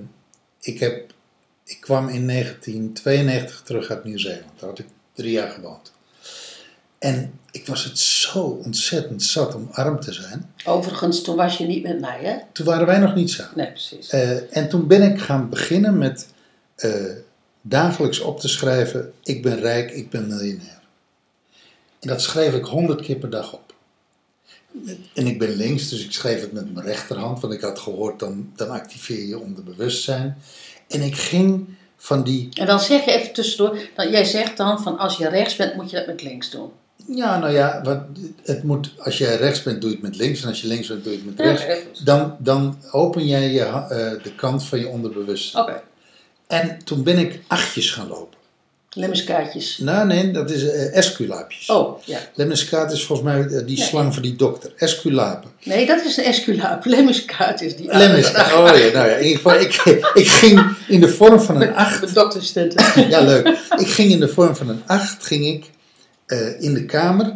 ik, 0.61 0.79
heb, 0.79 1.13
ik 1.65 1.77
kwam 1.81 2.07
in 2.09 2.27
1992 2.27 3.61
terug 3.61 3.89
uit 3.89 4.03
Nieuw-Zeeland. 4.03 4.59
Daar 4.59 4.69
had 4.69 4.79
ik 4.79 4.85
drie 5.13 5.31
jaar 5.31 5.49
gewoond. 5.49 5.91
En 6.99 7.39
ik 7.51 7.67
was 7.67 7.83
het 7.83 7.99
zo 7.99 8.39
ontzettend 8.39 9.23
zat 9.23 9.55
om 9.55 9.69
arm 9.71 9.99
te 9.99 10.13
zijn. 10.13 10.53
Overigens, 10.65 11.21
toen 11.21 11.35
was 11.35 11.57
je 11.57 11.65
niet 11.65 11.83
met 11.83 11.99
mij, 11.99 12.19
hè? 12.23 12.35
Toen 12.51 12.65
waren 12.65 12.85
wij 12.85 12.99
nog 12.99 13.15
niet 13.15 13.31
samen. 13.31 13.57
Nee, 13.57 13.71
precies. 13.71 14.09
Eh, 14.09 14.57
en 14.57 14.69
toen 14.69 14.87
ben 14.87 15.01
ik 15.01 15.19
gaan 15.19 15.49
beginnen 15.49 15.97
met 15.97 16.27
eh, 16.75 16.91
dagelijks 17.61 18.19
op 18.19 18.39
te 18.39 18.47
schrijven: 18.47 19.13
Ik 19.23 19.41
ben 19.41 19.59
rijk, 19.59 19.91
ik 19.91 20.09
ben 20.09 20.27
miljonair. 20.27 20.79
En 21.99 22.07
dat 22.07 22.21
schreef 22.21 22.53
ik 22.53 22.65
honderd 22.65 23.01
keer 23.01 23.15
per 23.15 23.29
dag 23.29 23.53
op. 23.53 23.73
En 25.13 25.27
ik 25.27 25.39
ben 25.39 25.55
links, 25.55 25.89
dus 25.89 26.05
ik 26.05 26.11
schreef 26.11 26.41
het 26.41 26.51
met 26.51 26.73
mijn 26.73 26.85
rechterhand, 26.85 27.39
want 27.39 27.53
ik 27.53 27.61
had 27.61 27.79
gehoord: 27.79 28.19
dan, 28.19 28.51
dan 28.55 28.69
activeer 28.69 29.25
je 29.25 29.39
onderbewustzijn. 29.39 30.37
En 30.87 31.01
ik 31.01 31.15
ging 31.15 31.67
van 31.97 32.23
die. 32.23 32.49
En 32.53 32.65
dan 32.65 32.79
zeg 32.79 33.05
je 33.05 33.11
even 33.11 33.33
tussendoor, 33.33 33.79
dan, 33.95 34.09
jij 34.09 34.23
zegt 34.23 34.57
dan 34.57 34.81
van 34.81 34.97
als 34.97 35.17
je 35.17 35.29
rechts 35.29 35.55
bent, 35.55 35.75
moet 35.75 35.89
je 35.89 35.95
dat 35.95 36.07
met 36.07 36.21
links 36.21 36.49
doen. 36.49 36.71
Ja, 37.07 37.39
nou 37.39 37.53
ja, 37.53 37.81
wat, 37.83 37.99
het 38.43 38.63
moet, 38.63 38.91
als 38.97 39.17
jij 39.17 39.35
rechts 39.35 39.63
bent, 39.63 39.81
doe 39.81 39.89
je 39.89 39.95
het 39.95 40.05
met 40.05 40.15
links. 40.15 40.41
En 40.41 40.47
als 40.47 40.61
je 40.61 40.67
links 40.67 40.87
bent, 40.87 41.03
doe 41.03 41.13
je 41.13 41.19
het 41.25 41.37
met 41.37 41.59
rechts. 41.59 41.99
Dan, 42.03 42.35
dan 42.39 42.77
open 42.91 43.27
jij 43.27 43.51
je, 43.51 43.63
eh, 43.63 43.87
de 44.23 44.31
kant 44.35 44.63
van 44.63 44.79
je 44.79 44.87
onderbewustzijn. 44.87 45.63
Oké, 45.63 45.81
En 46.47 46.77
toen 46.83 47.03
ben 47.03 47.17
ik 47.17 47.39
achtjes 47.47 47.91
gaan 47.91 48.07
lopen. 48.07 48.37
lemmiskaartjes. 48.93 49.77
Nou, 49.77 50.07
nee, 50.07 50.31
dat 50.31 50.49
is 50.51 50.63
esculaapjes. 50.69 51.69
Oh, 51.69 52.01
ja. 52.05 52.19
Lemniscaat 52.35 52.91
is 52.91 53.03
volgens 53.05 53.27
mij 53.27 53.45
eh, 53.47 53.65
die 53.65 53.81
slang 53.81 54.13
van 54.13 54.23
die 54.23 54.35
dokter. 54.35 54.71
Esculapen. 54.77 55.49
Nee, 55.63 55.85
dat 55.85 56.03
is 56.05 56.17
een 56.17 56.23
esculaap. 56.23 56.85
Lemmiskaart 56.85 57.61
is 57.61 57.75
die. 57.75 57.87
Lemniscaat, 57.97 58.53
oh 58.53 58.77
ja, 58.77 58.91
nou 58.93 59.09
ja. 59.09 59.15
In 59.15 59.25
ieder 59.25 59.41
geval, 59.41 59.59
ik, 59.59 59.73
ik 60.13 60.27
ging 60.27 60.75
in 60.87 60.99
de 61.01 61.09
vorm 61.09 61.39
van 61.39 61.61
een 61.61 61.75
acht. 61.75 62.01
Met 62.01 62.13
dokterstenten. 62.13 63.09
Ja, 63.09 63.21
leuk. 63.21 63.47
Ik 63.77 63.87
ging 63.87 64.11
in 64.11 64.19
de 64.19 64.27
vorm 64.27 64.55
van 64.55 64.69
een 64.69 64.81
acht, 64.85 65.25
ging 65.25 65.45
ik 65.45 65.65
eh, 66.29 66.61
in 66.61 66.73
de 66.73 66.85
kamer. 66.85 67.35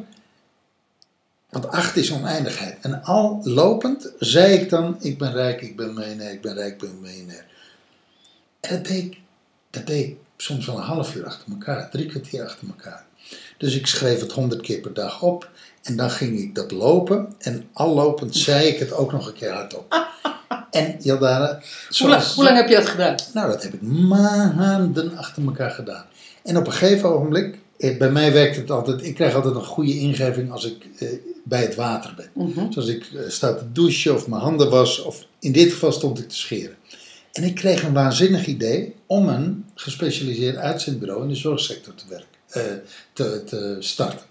Want 1.49 1.67
acht 1.67 1.95
is 1.95 2.11
oneindigheid. 2.11 2.77
En 2.81 3.03
al 3.03 3.41
lopend 3.43 4.11
zei 4.19 4.53
ik 4.53 4.69
dan, 4.69 4.95
ik 4.99 5.17
ben 5.17 5.31
rijk, 5.33 5.61
ik 5.61 5.75
ben 5.75 5.93
miljonair, 5.93 6.31
ik 6.31 6.41
ben 6.41 6.53
rijk, 6.53 6.73
ik 6.73 6.79
ben 6.79 7.01
miljonair. 7.01 7.45
En 8.59 8.75
dat 8.75 8.85
deed, 8.85 9.03
ik- 9.03 9.17
dat 9.69 9.87
deed 9.87 10.07
ik 10.07 10.15
soms 10.37 10.65
wel 10.65 10.75
een 10.77 10.81
half 10.83 11.15
uur 11.15 11.25
achter 11.25 11.51
elkaar, 11.51 11.89
drie 11.89 12.05
kwartier 12.05 12.43
achter 12.43 12.67
elkaar. 12.67 13.05
Dus 13.57 13.75
ik 13.75 13.87
schreef 13.87 14.19
het 14.19 14.31
honderd 14.31 14.61
keer 14.61 14.79
per 14.79 14.93
dag 14.93 15.21
op. 15.21 15.49
En 15.83 15.95
dan 15.95 16.09
ging 16.11 16.39
ik 16.39 16.55
dat 16.55 16.71
lopen. 16.71 17.33
En 17.39 17.67
al 17.73 17.93
lopend 17.93 18.35
zei 18.35 18.67
ik 18.67 18.79
het 18.79 18.91
ook 18.93 19.11
nog 19.11 19.27
een 19.27 19.33
keer 19.33 19.51
hardop. 19.51 19.85
En 20.71 20.95
Jaldara, 20.99 21.59
zoals- 21.89 22.35
hoe 22.35 22.43
lang 22.43 22.55
heb 22.57 22.67
je 22.69 22.75
dat 22.75 22.87
gedaan? 22.89 23.15
nou, 23.33 23.49
dat 23.51 23.63
heb 23.63 23.73
ik 23.73 23.81
maanden 23.81 25.17
achter 25.17 25.45
elkaar 25.45 25.69
gedaan. 25.71 26.05
En 26.43 26.57
op 26.57 26.65
een 26.67 26.71
gegeven 26.73 27.09
ogenblik, 27.09 27.57
bij 27.91 28.11
mij 28.11 28.33
werkt 28.33 28.55
het 28.55 28.71
altijd, 28.71 29.05
ik 29.05 29.15
krijg 29.15 29.35
altijd 29.35 29.55
een 29.55 29.65
goede 29.65 29.99
ingeving 29.99 30.51
als 30.51 30.65
ik 30.65 30.87
eh, 30.97 31.07
bij 31.43 31.61
het 31.61 31.75
water 31.75 32.13
ben. 32.15 32.29
Mhm. 32.33 32.71
Zoals 32.71 32.87
ik 32.87 33.05
eh, 33.13 33.21
sta 33.27 33.53
te 33.53 33.71
douchen 33.71 34.15
of 34.15 34.27
mijn 34.27 34.41
handen 34.41 34.69
was, 34.69 35.01
of 35.01 35.25
in 35.39 35.51
dit 35.51 35.71
geval 35.71 35.91
stond 35.91 36.19
ik 36.19 36.29
te 36.29 36.35
scheren. 36.35 36.75
En 37.31 37.43
ik 37.43 37.55
kreeg 37.55 37.83
een 37.83 37.93
waanzinnig 37.93 38.45
idee 38.45 38.95
om 39.05 39.29
een 39.29 39.65
gespecialiseerd 39.75 40.55
uitzendbureau 40.55 41.21
in 41.21 41.27
de 41.27 41.35
zorgsector 41.35 41.95
te, 41.95 42.03
werken, 42.09 42.27
eh, 42.47 42.61
te, 43.13 43.43
te 43.45 43.77
starten. 43.79 44.25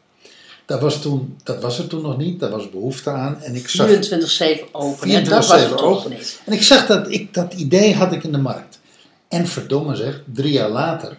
Dat 0.66 0.80
was, 0.80 1.02
toen, 1.02 1.36
dat 1.44 1.62
was 1.62 1.78
er 1.78 1.86
toen 1.86 2.02
nog 2.02 2.18
niet, 2.18 2.40
daar 2.40 2.50
was 2.50 2.70
behoefte 2.70 3.10
aan. 3.10 3.40
En 3.42 3.54
ik 3.54 3.68
zag 3.68 3.88
24-7 3.88 4.72
open. 4.72 5.10
En 5.10 5.24
dat 5.24 5.46
was 5.46 5.60
24/7 5.60 5.70
het 5.70 5.80
open. 5.80 6.10
niet. 6.10 6.40
En 6.44 6.52
ik 6.52 6.62
zag 6.62 6.86
dat, 6.86 7.10
ik, 7.10 7.34
dat 7.34 7.54
idee 7.54 7.94
had 7.94 8.12
ik 8.12 8.24
in 8.24 8.32
de 8.32 8.38
markt. 8.38 8.80
En 9.28 9.46
verdomme 9.46 9.96
zeg, 9.96 10.22
drie 10.32 10.52
jaar 10.52 10.70
later 10.70 11.16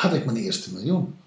had 0.00 0.14
ik 0.14 0.24
mijn 0.24 0.36
eerste 0.36 0.72
miljoen. 0.72 1.18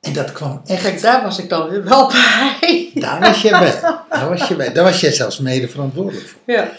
En 0.00 0.12
dat 0.12 0.32
kwam 0.32 0.62
echt, 0.66 0.82
Kijk, 0.82 1.00
daar 1.00 1.22
was 1.22 1.38
ik 1.38 1.48
dan 1.48 1.68
weer 1.68 1.84
wel 1.84 2.08
bij. 2.12 2.90
daar 2.94 3.20
was 3.20 3.42
jij 3.42 3.58
bij. 3.58 3.80
Daar 4.10 4.28
was 4.28 4.48
je 4.48 4.56
bij. 4.56 4.72
Daar 4.72 4.84
was 4.84 5.00
jij 5.00 5.12
zelfs 5.12 5.38
mede 5.38 5.68
verantwoordelijk 5.68 6.28
voor. 6.28 6.40
Ja. 6.46 6.72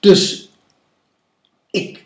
Dus 0.00 0.48
ik, 1.70 2.04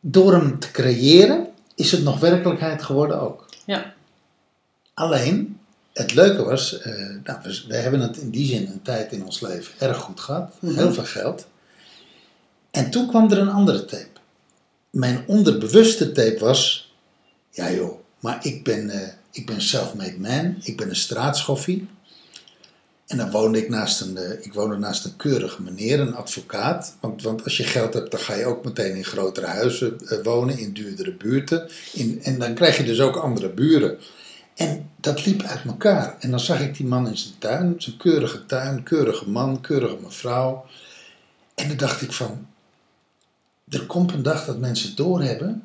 door 0.00 0.32
hem 0.32 0.58
te 0.58 0.70
creëren, 0.70 1.46
is 1.74 1.92
het 1.92 2.02
nog 2.02 2.20
werkelijkheid 2.20 2.82
geworden 2.82 3.20
ook. 3.20 3.48
Ja. 3.64 3.94
Alleen, 4.94 5.58
het 5.92 6.14
leuke 6.14 6.44
was, 6.44 6.78
nou, 7.24 7.38
we, 7.42 7.64
we 7.68 7.76
hebben 7.76 8.00
het 8.00 8.16
in 8.16 8.30
die 8.30 8.46
zin 8.46 8.66
een 8.66 8.82
tijd 8.82 9.12
in 9.12 9.24
ons 9.24 9.40
leven 9.40 9.74
erg 9.78 9.96
goed 9.96 10.20
gehad. 10.20 10.52
Mhm. 10.60 10.74
Heel 10.74 10.92
veel 10.92 11.04
geld. 11.04 11.46
En 12.70 12.90
toen 12.90 13.08
kwam 13.08 13.30
er 13.30 13.38
een 13.38 13.50
andere 13.50 13.84
tape. 13.84 14.11
Mijn 14.92 15.24
onderbewuste 15.26 16.12
tape 16.12 16.38
was, 16.38 16.92
ja 17.50 17.72
joh, 17.72 17.98
maar 18.20 18.46
ik 18.46 18.64
ben, 18.64 18.90
eh, 18.90 19.08
ik 19.30 19.46
ben 19.46 19.62
self-made 19.62 20.18
man. 20.18 20.56
Ik 20.62 20.76
ben 20.76 20.88
een 20.88 20.96
straatschoffie. 20.96 21.88
En 23.06 23.16
dan 23.16 23.30
woonde 23.30 23.58
ik 23.58 23.68
naast 23.68 24.00
een, 24.00 24.16
eh, 24.16 24.44
ik 24.44 24.52
woonde 24.52 24.76
naast 24.76 25.04
een 25.04 25.16
keurige 25.16 25.62
meneer, 25.62 26.00
een 26.00 26.14
advocaat. 26.14 26.96
Want, 27.00 27.22
want 27.22 27.44
als 27.44 27.56
je 27.56 27.64
geld 27.64 27.94
hebt, 27.94 28.10
dan 28.10 28.20
ga 28.20 28.34
je 28.34 28.46
ook 28.46 28.64
meteen 28.64 28.96
in 28.96 29.04
grotere 29.04 29.46
huizen 29.46 30.08
eh, 30.08 30.18
wonen, 30.22 30.58
in 30.58 30.72
duurdere 30.72 31.14
buurten. 31.14 31.68
In, 31.92 32.20
en 32.22 32.38
dan 32.38 32.54
krijg 32.54 32.76
je 32.76 32.84
dus 32.84 33.00
ook 33.00 33.16
andere 33.16 33.48
buren. 33.48 33.98
En 34.54 34.90
dat 35.00 35.26
liep 35.26 35.42
uit 35.42 35.64
elkaar. 35.64 36.16
En 36.20 36.30
dan 36.30 36.40
zag 36.40 36.60
ik 36.60 36.76
die 36.76 36.86
man 36.86 37.08
in 37.08 37.16
zijn 37.16 37.34
tuin, 37.38 37.74
zijn 37.78 37.96
keurige 37.96 38.46
tuin, 38.46 38.82
keurige 38.82 39.30
man, 39.30 39.60
keurige 39.60 39.96
mevrouw. 40.02 40.64
En 41.54 41.68
dan 41.68 41.76
dacht 41.76 42.02
ik 42.02 42.12
van, 42.12 42.46
er 43.72 43.86
komt 43.86 44.12
een 44.12 44.22
dag 44.22 44.44
dat 44.44 44.58
mensen 44.58 44.96
doorhebben 44.96 45.62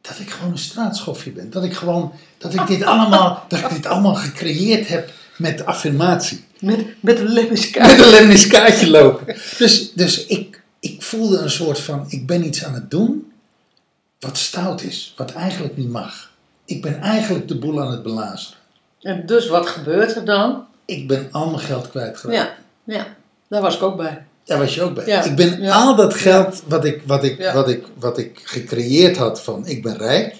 dat 0.00 0.18
ik 0.18 0.30
gewoon 0.30 0.50
een 0.50 0.58
straatschoffje 0.58 1.30
ben. 1.30 1.50
Dat 1.50 1.64
ik 1.64 1.74
gewoon, 1.74 2.12
dat 2.38 2.54
ik 2.54 2.66
dit 2.66 2.82
allemaal, 2.82 3.44
dat 3.48 3.60
ik 3.60 3.68
dit 3.70 3.86
allemaal 3.86 4.14
gecreëerd 4.14 4.88
heb 4.88 5.10
met 5.36 5.66
affirmatie. 5.66 6.44
Met, 6.60 6.86
met 7.00 7.18
een 7.18 7.28
lemmiskaart. 7.28 7.96
Met 7.96 8.06
een 8.06 8.12
lemmiskaartje 8.12 8.90
lopen. 8.90 9.36
Dus, 9.58 9.92
dus 9.92 10.26
ik, 10.26 10.62
ik 10.80 11.02
voelde 11.02 11.38
een 11.38 11.50
soort 11.50 11.80
van, 11.80 12.04
ik 12.08 12.26
ben 12.26 12.46
iets 12.46 12.64
aan 12.64 12.74
het 12.74 12.90
doen 12.90 13.32
wat 14.20 14.38
stout 14.38 14.82
is, 14.82 15.14
wat 15.16 15.32
eigenlijk 15.32 15.76
niet 15.76 15.90
mag. 15.90 16.32
Ik 16.64 16.82
ben 16.82 17.00
eigenlijk 17.00 17.48
de 17.48 17.58
boel 17.58 17.82
aan 17.82 17.90
het 17.90 18.02
belazeren. 18.02 18.58
En 19.00 19.26
dus 19.26 19.48
wat 19.48 19.66
gebeurt 19.66 20.16
er 20.16 20.24
dan? 20.24 20.64
Ik 20.84 21.08
ben 21.08 21.28
al 21.30 21.46
mijn 21.46 21.60
geld 21.60 21.88
kwijtgeraakt. 21.88 22.38
Ja, 22.84 22.94
ja, 22.94 23.06
daar 23.48 23.62
was 23.62 23.76
ik 23.76 23.82
ook 23.82 23.96
bij. 23.96 24.26
Daar 24.44 24.58
was 24.58 24.74
je 24.74 24.82
ook 24.82 24.94
bij. 24.94 25.06
Ja. 25.06 25.22
Ik 25.24 25.36
ben 25.36 25.60
Ja. 25.62 25.72
al 25.74 25.96
dat 25.96 26.14
geld 26.14 26.62
wat 26.66 26.84
ik, 26.84 27.02
wat, 27.06 27.24
ik, 27.24 27.50
wat, 27.54 27.68
ik, 27.68 27.84
wat 27.98 28.18
ik 28.18 28.40
gecreëerd 28.44 29.16
had 29.16 29.42
van 29.42 29.66
ik 29.66 29.82
ben 29.82 29.96
rijk, 29.96 30.34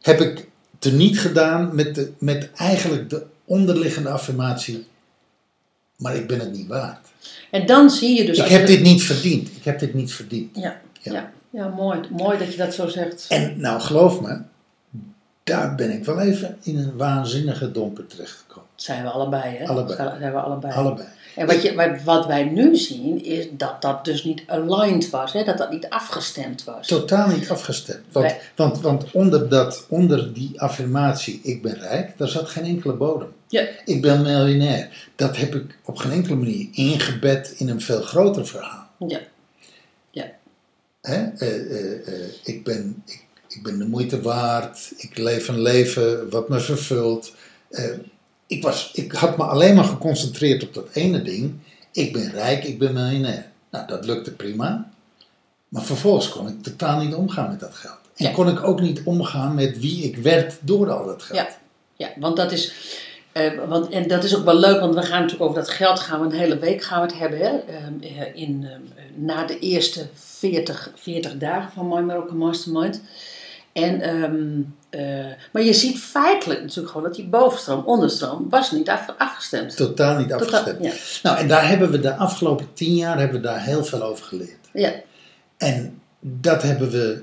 heb 0.00 0.20
ik 0.20 0.48
teniet 0.78 1.20
gedaan 1.20 1.74
met, 1.74 1.94
de, 1.94 2.12
met 2.18 2.50
eigenlijk 2.56 3.10
de 3.10 3.26
onderliggende 3.44 4.08
affirmatie, 4.08 4.86
maar 5.96 6.16
ik 6.16 6.26
ben 6.26 6.38
het 6.40 6.52
niet 6.52 6.66
waard. 6.66 7.06
En 7.50 7.66
dan 7.66 7.90
zie 7.90 8.16
je 8.18 8.24
dus... 8.26 8.38
ik 8.38 8.44
heb 8.48 8.60
je- 8.60 8.66
dit 8.66 8.82
niet 8.82 9.02
verdiend. 9.02 9.48
Ik 9.56 9.64
heb 9.64 9.78
dit 9.78 9.94
niet 9.94 10.12
verdiend. 10.12 10.56
Ja, 10.56 10.80
Ja. 11.02 11.12
ja. 11.12 11.32
ja, 11.50 11.68
mooi. 11.68 12.00
Mooi 12.10 12.38
dat 12.38 12.50
je 12.52 12.56
dat 12.58 12.74
zo 12.74 12.88
zegt. 12.88 13.26
En 13.28 13.60
nou 13.60 13.80
geloof 13.80 14.20
me, 14.20 14.38
daar 15.44 15.74
ben 15.74 15.90
ik 15.92 16.04
wel 16.04 16.20
even 16.20 16.56
in 16.62 16.78
een 16.78 16.96
waanzinnige 16.96 17.70
domper 17.72 18.06
terechtgekomen. 18.06 18.68
zijn 18.74 19.02
we 19.02 19.08
allebei, 19.10 19.56
hè? 19.56 19.66
Allebei. 19.66 19.96
Zijn 19.96 20.32
we 20.32 20.38
allebei. 20.40 20.72
Allebei. 20.74 21.06
En 21.34 21.46
wat, 21.46 21.62
je, 21.62 21.74
wat, 21.74 22.02
wat 22.02 22.26
wij 22.26 22.44
nu 22.44 22.76
zien, 22.76 23.24
is 23.24 23.46
dat 23.50 23.82
dat 23.82 24.04
dus 24.04 24.24
niet 24.24 24.42
aligned 24.46 25.10
was, 25.10 25.32
hè? 25.32 25.44
dat 25.44 25.58
dat 25.58 25.70
niet 25.70 25.88
afgestemd 25.88 26.64
was. 26.64 26.86
Totaal 26.86 27.28
niet 27.28 27.50
afgestemd. 27.50 28.04
Want, 28.12 28.34
want, 28.56 28.80
want 28.80 29.10
onder, 29.10 29.48
dat, 29.48 29.84
onder 29.88 30.34
die 30.34 30.60
affirmatie, 30.60 31.40
ik 31.42 31.62
ben 31.62 31.74
rijk, 31.74 32.18
daar 32.18 32.28
zat 32.28 32.48
geen 32.48 32.64
enkele 32.64 32.92
bodem. 32.92 33.28
Ja, 33.48 33.66
Ik 33.84 34.02
ben 34.02 34.22
miljonair. 34.22 35.08
Dat 35.16 35.36
heb 35.36 35.54
ik 35.54 35.78
op 35.84 35.96
geen 35.96 36.12
enkele 36.12 36.36
manier 36.36 36.68
ingebed 36.72 37.54
in 37.56 37.68
een 37.68 37.80
veel 37.80 38.02
groter 38.02 38.46
verhaal. 38.46 38.88
ja, 39.06 39.20
ja, 40.10 40.30
Hè? 41.00 41.24
Eh, 41.24 41.70
eh, 41.70 42.08
eh, 42.08 42.30
ik, 42.44 42.64
ben, 42.64 43.02
ik, 43.06 43.24
ik 43.48 43.62
ben 43.62 43.78
de 43.78 43.86
moeite 43.86 44.20
waard. 44.20 44.92
Ik 44.96 45.18
leef 45.18 45.48
een 45.48 45.60
leven 45.60 46.30
wat 46.30 46.48
me 46.48 46.60
vervult. 46.60 47.32
Ik, 48.50 48.62
was, 48.62 48.90
ik 48.94 49.12
had 49.12 49.36
me 49.36 49.44
alleen 49.44 49.74
maar 49.74 49.84
geconcentreerd 49.84 50.62
op 50.62 50.74
dat 50.74 50.88
ene 50.92 51.22
ding. 51.22 51.52
Ik 51.92 52.12
ben 52.12 52.30
rijk, 52.30 52.64
ik 52.64 52.78
ben 52.78 52.92
miljonair. 52.92 53.46
Nou, 53.70 53.86
dat 53.86 54.04
lukte 54.06 54.32
prima. 54.32 54.90
Maar 55.68 55.82
vervolgens 55.82 56.28
kon 56.28 56.48
ik 56.48 56.62
totaal 56.62 57.00
niet 57.00 57.14
omgaan 57.14 57.48
met 57.50 57.60
dat 57.60 57.74
geld. 57.74 57.98
En 58.16 58.24
Ja. 58.26 58.32
kon 58.32 58.48
ik 58.48 58.62
ook 58.62 58.80
niet 58.80 59.00
omgaan 59.04 59.54
met 59.54 59.78
wie 59.80 60.02
ik 60.04 60.16
werd 60.16 60.58
door 60.60 60.90
al 60.90 61.06
dat 61.06 61.22
geld. 61.22 61.38
ja, 61.38 61.48
ja, 61.96 62.08
want 62.20 62.36
dat 62.36 62.52
is... 62.52 62.72
eh, 63.32 63.50
want, 63.68 63.88
en 63.88 64.08
dat 64.08 64.24
is 64.24 64.36
ook 64.36 64.44
wel 64.44 64.58
leuk, 64.58 64.80
want 64.80 64.94
we 64.94 65.02
gaan 65.02 65.20
natuurlijk 65.22 65.50
over 65.50 65.60
dat 65.62 65.70
geld 65.70 66.00
gaan 66.00 66.20
we 66.20 66.26
een 66.26 66.40
hele 66.40 66.58
week 66.58 66.82
gaan 66.82 67.00
we 67.00 67.06
het 67.06 67.18
hebben. 67.18 67.38
Hè? 67.38 67.48
Ehm, 67.58 67.92
eh, 68.00 68.34
in, 68.42 68.66
ehm, 68.70 68.80
na 69.24 69.44
de 69.44 69.58
eerste 69.58 70.06
40, 70.14 70.92
40 70.94 71.36
dagen 71.38 71.72
van 71.72 71.88
My 71.88 72.00
Miracle 72.00 72.36
Mastermind. 72.36 73.00
En, 73.72 74.00
ehm, 74.00 74.60
eh, 74.90 75.26
maar 75.52 75.62
je 75.62 75.72
ziet 75.72 75.98
feitelijk 75.98 76.60
natuurlijk 76.60 76.88
gewoon 76.88 77.06
dat 77.06 77.14
die 77.16 77.26
bovenstroom, 77.26 77.84
onderstroom, 77.84 78.46
was 78.48 78.70
niet 78.70 78.88
af, 78.88 79.14
afgestemd. 79.18 79.76
Totaal 79.76 80.18
niet 80.18 80.28
Totaal- 80.28 80.46
afgestemd. 80.46 80.84
ja. 80.84 80.92
Nou, 81.30 81.38
en 81.42 81.48
daar 81.48 81.68
hebben 81.68 81.90
we 81.90 82.00
de 82.00 82.14
afgelopen 82.16 82.72
tien 82.72 82.94
jaar 82.94 83.18
hebben 83.18 83.40
we 83.40 83.46
daar 83.46 83.62
heel 83.64 83.84
veel 83.84 84.02
over 84.02 84.24
geleerd. 84.24 84.68
Ja, 84.72 84.92
En 85.56 86.00
dat 86.20 86.62
hebben 86.62 86.90
we 86.90 87.22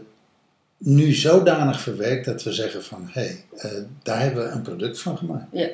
nu 0.77 1.11
zodanig 1.13 1.79
verwerkt 1.81 2.25
dat 2.25 2.43
we 2.43 2.51
zeggen 2.51 2.83
van, 2.83 3.09
hé, 3.11 3.21
hey, 3.21 3.45
eh, 3.57 3.71
daar 4.03 4.19
hebben 4.21 4.43
we 4.43 4.49
een 4.49 4.61
product 4.61 4.99
van 4.99 5.17
gemaakt. 5.17 5.45
Ja, 5.51 5.67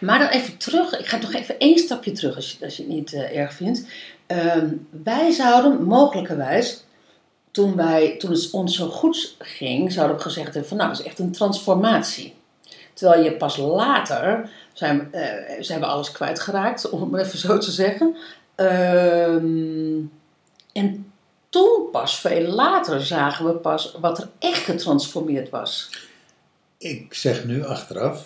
maar 0.00 0.18
dan 0.18 0.28
even 0.28 0.56
terug. 0.56 0.98
Ik 0.98 1.06
ga 1.06 1.16
nog 1.16 1.32
even 1.34 1.58
één 1.58 1.78
stapje 1.78 2.12
terug 2.12 2.36
als 2.36 2.52
je, 2.58 2.64
als 2.64 2.76
je 2.76 2.82
het 2.82 2.92
niet 2.92 3.12
eh, 3.12 3.36
erg 3.38 3.52
vindt. 3.54 3.84
Ehm, 4.26 4.66
wij 5.04 5.30
zouden 5.30 5.82
mogelijkerwijs, 5.82 6.84
toen, 7.52 7.76
wij, 7.76 8.16
toen 8.18 8.30
het 8.30 8.50
ons 8.50 8.76
zo 8.76 8.88
goed 8.88 9.36
ging, 9.38 9.92
zouden 9.92 10.16
we 10.16 10.22
gezegd 10.22 10.46
hebben 10.46 10.68
van 10.68 10.76
nou, 10.76 10.90
dat 10.90 10.98
is 11.00 11.06
echt 11.06 11.18
een 11.18 11.32
transformatie. 11.32 12.34
Terwijl 12.94 13.24
je 13.24 13.32
pas 13.36 13.56
later 13.56 14.50
zijn, 14.72 15.12
eh, 15.12 15.60
zijn 15.60 15.80
we 15.80 15.86
alles 15.86 16.12
kwijtgeraakt, 16.12 16.90
om 16.90 17.00
het 17.00 17.10
maar 17.10 17.20
even 17.20 17.38
zo 17.38 17.58
te 17.58 17.70
zeggen. 17.70 18.16
Ehm, 18.54 19.98
en 20.72 21.12
toen 21.48 21.88
pas, 21.92 22.20
veel 22.20 22.48
later, 22.48 23.04
zagen 23.04 23.46
we 23.46 23.52
pas 23.52 23.94
wat 24.00 24.18
er 24.18 24.28
echt 24.38 24.64
getransformeerd 24.64 25.50
was. 25.50 25.90
Ik 26.78 27.14
zeg 27.14 27.44
nu 27.44 27.64
achteraf, 27.64 28.24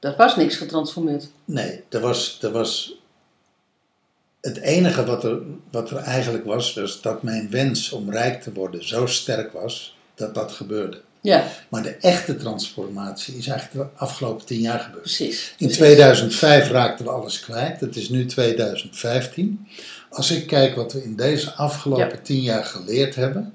Er 0.00 0.14
was 0.16 0.36
niks 0.36 0.56
getransformeerd. 0.56 1.28
nee, 1.44 1.84
er 1.88 2.00
was, 2.00 2.38
er 2.42 2.50
was 2.50 2.97
het 4.48 4.56
enige 4.60 5.04
wat 5.04 5.24
er, 5.24 5.38
wat 5.70 5.90
er 5.90 5.96
eigenlijk 5.96 6.44
was, 6.44 6.74
was 6.74 7.00
dat 7.02 7.22
mijn 7.22 7.50
wens 7.50 7.92
om 7.92 8.10
rijk 8.10 8.42
te 8.42 8.52
worden 8.52 8.88
zo 8.88 9.06
sterk 9.06 9.52
was, 9.52 9.96
dat 10.14 10.34
dat 10.34 10.52
gebeurde. 10.52 11.00
Ja, 11.20 11.46
Maar 11.68 11.82
de 11.82 11.96
echte 12.00 12.36
transformatie 12.36 13.36
is 13.36 13.46
eigenlijk 13.46 13.90
de 13.90 13.98
afgelopen 13.98 14.46
tien 14.46 14.60
jaar 14.60 14.78
gebeurd. 14.80 15.02
precies. 15.02 15.48
In 15.58 15.66
precies. 15.66 15.76
2005 15.76 16.70
raakten 16.70 17.04
we 17.04 17.10
alles 17.10 17.40
kwijt. 17.40 17.80
Het 17.80 17.96
is 17.96 18.08
nu 18.08 18.26
2015. 18.26 19.66
Als 20.10 20.30
ik 20.30 20.46
kijk 20.46 20.74
wat 20.74 20.92
we 20.92 21.02
in 21.04 21.16
deze 21.16 21.52
afgelopen 21.52 22.08
Ja. 22.08 22.20
tien 22.22 22.40
jaar 22.40 22.64
geleerd 22.64 23.14
hebben. 23.14 23.52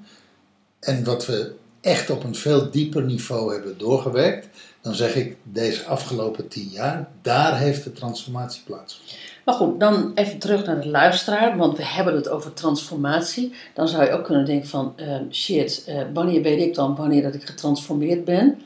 En 0.80 1.04
wat 1.04 1.26
we 1.26 1.52
echt 1.84 2.10
op 2.10 2.24
een 2.24 2.34
veel 2.34 2.70
dieper 2.70 3.02
niveau 3.02 3.52
hebben 3.52 3.78
doorgewerkt. 3.78 4.48
Dan 4.80 4.94
zeg 4.94 5.14
ik, 5.14 5.36
deze 5.42 5.84
afgelopen 5.84 6.48
tien 6.48 6.68
jaar, 6.68 7.08
daar 7.22 7.58
heeft 7.58 7.84
de 7.84 7.92
transformatie 7.92 8.62
plaatsgevonden. 8.64 9.16
Maar 9.44 9.54
goed, 9.54 9.80
dan 9.80 10.12
even 10.14 10.38
terug 10.38 10.66
naar 10.66 10.80
de 10.80 10.88
luisteraar, 10.88 11.56
want 11.56 11.76
we 11.76 11.84
hebben 11.84 12.14
het 12.14 12.28
over 12.28 12.52
transformatie. 12.52 13.52
Dan 13.74 13.88
zou 13.88 14.04
je 14.04 14.12
ook 14.12 14.24
kunnen 14.24 14.44
denken 14.44 14.68
van, 14.68 14.92
eh, 14.96 15.16
shit, 15.30 15.84
eh, 15.86 16.02
wanneer 16.12 16.42
weet 16.42 16.60
ik 16.60 16.74
dan 16.74 16.96
wanneer 16.96 17.22
dat 17.22 17.34
ik 17.34 17.46
getransformeerd 17.46 18.24
ben? 18.24 18.58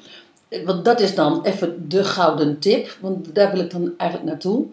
Eh, 0.49 0.67
Want 0.67 0.85
dat 0.85 1.01
is 1.01 1.15
dan 1.15 1.45
even 1.45 1.89
de 1.89 2.05
gouden 2.05 2.59
tip, 2.59 2.97
want 3.01 3.35
daar 3.35 3.53
wil 3.53 3.61
ik 3.61 3.71
dan 3.71 3.95
eigenlijk 3.97 4.31
naartoe. 4.31 4.67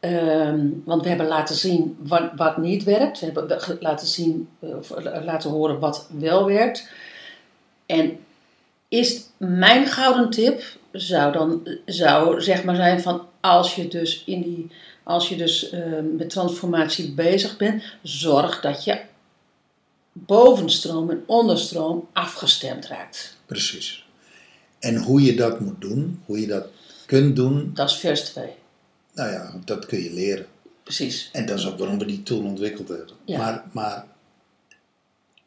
Ehm, 0.00 0.68
want 0.84 1.02
we 1.02 1.08
hebben 1.08 1.26
laten 1.26 1.54
zien 1.54 1.96
wat, 1.98 2.22
wat 2.36 2.56
niet 2.56 2.84
werkt. 2.84 3.20
We 3.20 3.26
hebben 3.26 3.58
laten 3.80 4.06
zien, 4.06 4.48
eh, 4.58 5.24
laten 5.24 5.50
horen 5.50 5.78
wat 5.78 6.08
wel 6.18 6.46
werkt. 6.46 6.88
En 7.86 8.18
is 8.88 9.22
mijn 9.36 9.86
gouden 9.86 10.30
tip 10.30 10.62
zou 10.92 11.32
dan 11.32 11.68
zou 11.86 12.40
zeg 12.42 12.64
maar 12.64 12.76
zijn 12.76 13.00
van 13.00 13.26
als 13.40 13.74
je 13.74 13.88
dus 13.88 14.22
in 14.26 14.42
die 14.42 14.70
als 15.02 15.28
je 15.28 15.36
dus 15.36 15.70
eh, 15.70 15.80
met 16.16 16.30
transformatie 16.30 17.12
bezig 17.12 17.56
bent, 17.56 17.82
zorg 18.02 18.60
dat 18.60 18.84
je 18.84 19.00
bovenstroom 20.12 21.10
en 21.10 21.22
onderstroom 21.26 22.08
afgestemd 22.12 22.86
raakt. 22.86 23.36
Precies. 23.46 24.06
En 24.78 24.96
hoe 24.96 25.22
je 25.22 25.34
dat 25.34 25.60
moet 25.60 25.80
doen, 25.80 26.22
hoe 26.26 26.40
je 26.40 26.46
dat 26.46 26.66
kunt 27.06 27.36
doen, 27.36 27.70
Dat 27.74 27.90
is 27.90 27.96
vers 27.96 28.20
2. 28.20 28.48
nou 29.14 29.32
ja, 29.32 29.60
dat 29.64 29.86
kun 29.86 30.02
je 30.02 30.12
leren. 30.12 30.46
Precies. 30.82 31.28
En 31.32 31.46
dat 31.46 31.58
is 31.58 31.66
ook 31.66 31.78
waarom 31.78 31.98
we 31.98 32.04
die 32.04 32.22
tool 32.22 32.42
ontwikkeld 32.42 32.88
hebben. 32.88 33.14
Ja. 33.24 33.38
Maar, 33.38 33.64
maar 33.72 34.06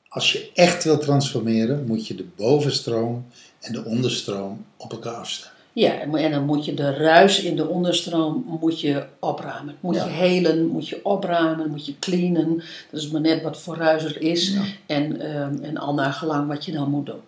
als 0.09 0.31
je 0.31 0.49
echt 0.53 0.83
wil 0.83 0.97
transformeren, 0.99 1.85
moet 1.85 2.07
je 2.07 2.15
de 2.15 2.25
bovenstroom 2.35 3.25
en 3.59 3.73
de 3.73 3.83
onderstroom 3.85 4.65
op 4.77 4.91
elkaar 4.91 5.13
afstemmen. 5.13 5.55
Ja, 5.73 5.99
en 5.99 6.31
dan 6.31 6.45
moet 6.45 6.65
je 6.65 6.73
de 6.73 6.91
ruis 6.93 7.39
in 7.43 7.55
de 7.55 7.67
onderstroom 7.67 8.57
moet 8.61 8.81
je 8.81 9.05
opruimen. 9.19 9.75
Moet 9.79 9.95
Ja. 9.95 10.03
je 10.03 10.09
helen, 10.09 10.65
moet 10.67 10.87
je 10.89 11.05
opruimen, 11.05 11.69
moet 11.69 11.85
je 11.85 11.99
cleanen. 11.99 12.63
Dat 12.91 13.01
is 13.01 13.09
maar 13.09 13.21
net 13.21 13.41
wat 13.41 13.57
voor 13.59 13.75
ruis 13.77 14.03
er 14.03 14.21
is. 14.21 14.53
Ja. 14.53 14.63
En, 14.85 15.21
ehm, 15.21 15.63
en 15.63 15.77
al 15.77 15.93
naar 15.93 16.13
gelang 16.13 16.47
wat 16.47 16.65
je 16.65 16.71
dan 16.71 16.89
moet 16.89 17.05
doen. 17.05 17.21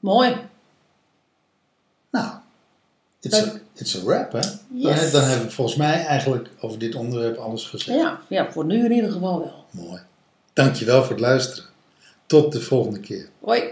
Mooi. 0.00 0.36
Nou, 2.10 2.32
it's 3.20 3.42
a, 3.42 3.52
it's 3.74 3.96
a 3.96 4.02
wrap, 4.04 4.32
hè? 4.32 4.40
Dan, 4.40 4.58
Yes. 4.90 5.00
heb- 5.00 5.12
dan 5.12 5.22
hebben 5.24 5.46
we 5.46 5.52
volgens 5.52 5.76
mij 5.76 6.04
eigenlijk 6.06 6.48
over 6.60 6.78
dit 6.78 6.94
onderwerp 6.94 7.36
alles 7.38 7.64
gezegd. 7.66 7.98
Ja, 7.98 8.20
ja, 8.28 8.52
voor 8.52 8.64
nu 8.64 8.84
in 8.84 8.92
ieder 8.92 9.12
geval 9.12 9.38
wel. 9.38 9.64
Mooi. 9.70 10.00
Dankjewel 10.52 11.00
voor 11.02 11.10
het 11.12 11.20
luisteren. 11.20 11.64
Tot 12.34 12.52
de 12.52 12.60
volgende 12.60 13.00
keer. 13.00 13.28
Hoi. 13.40 13.62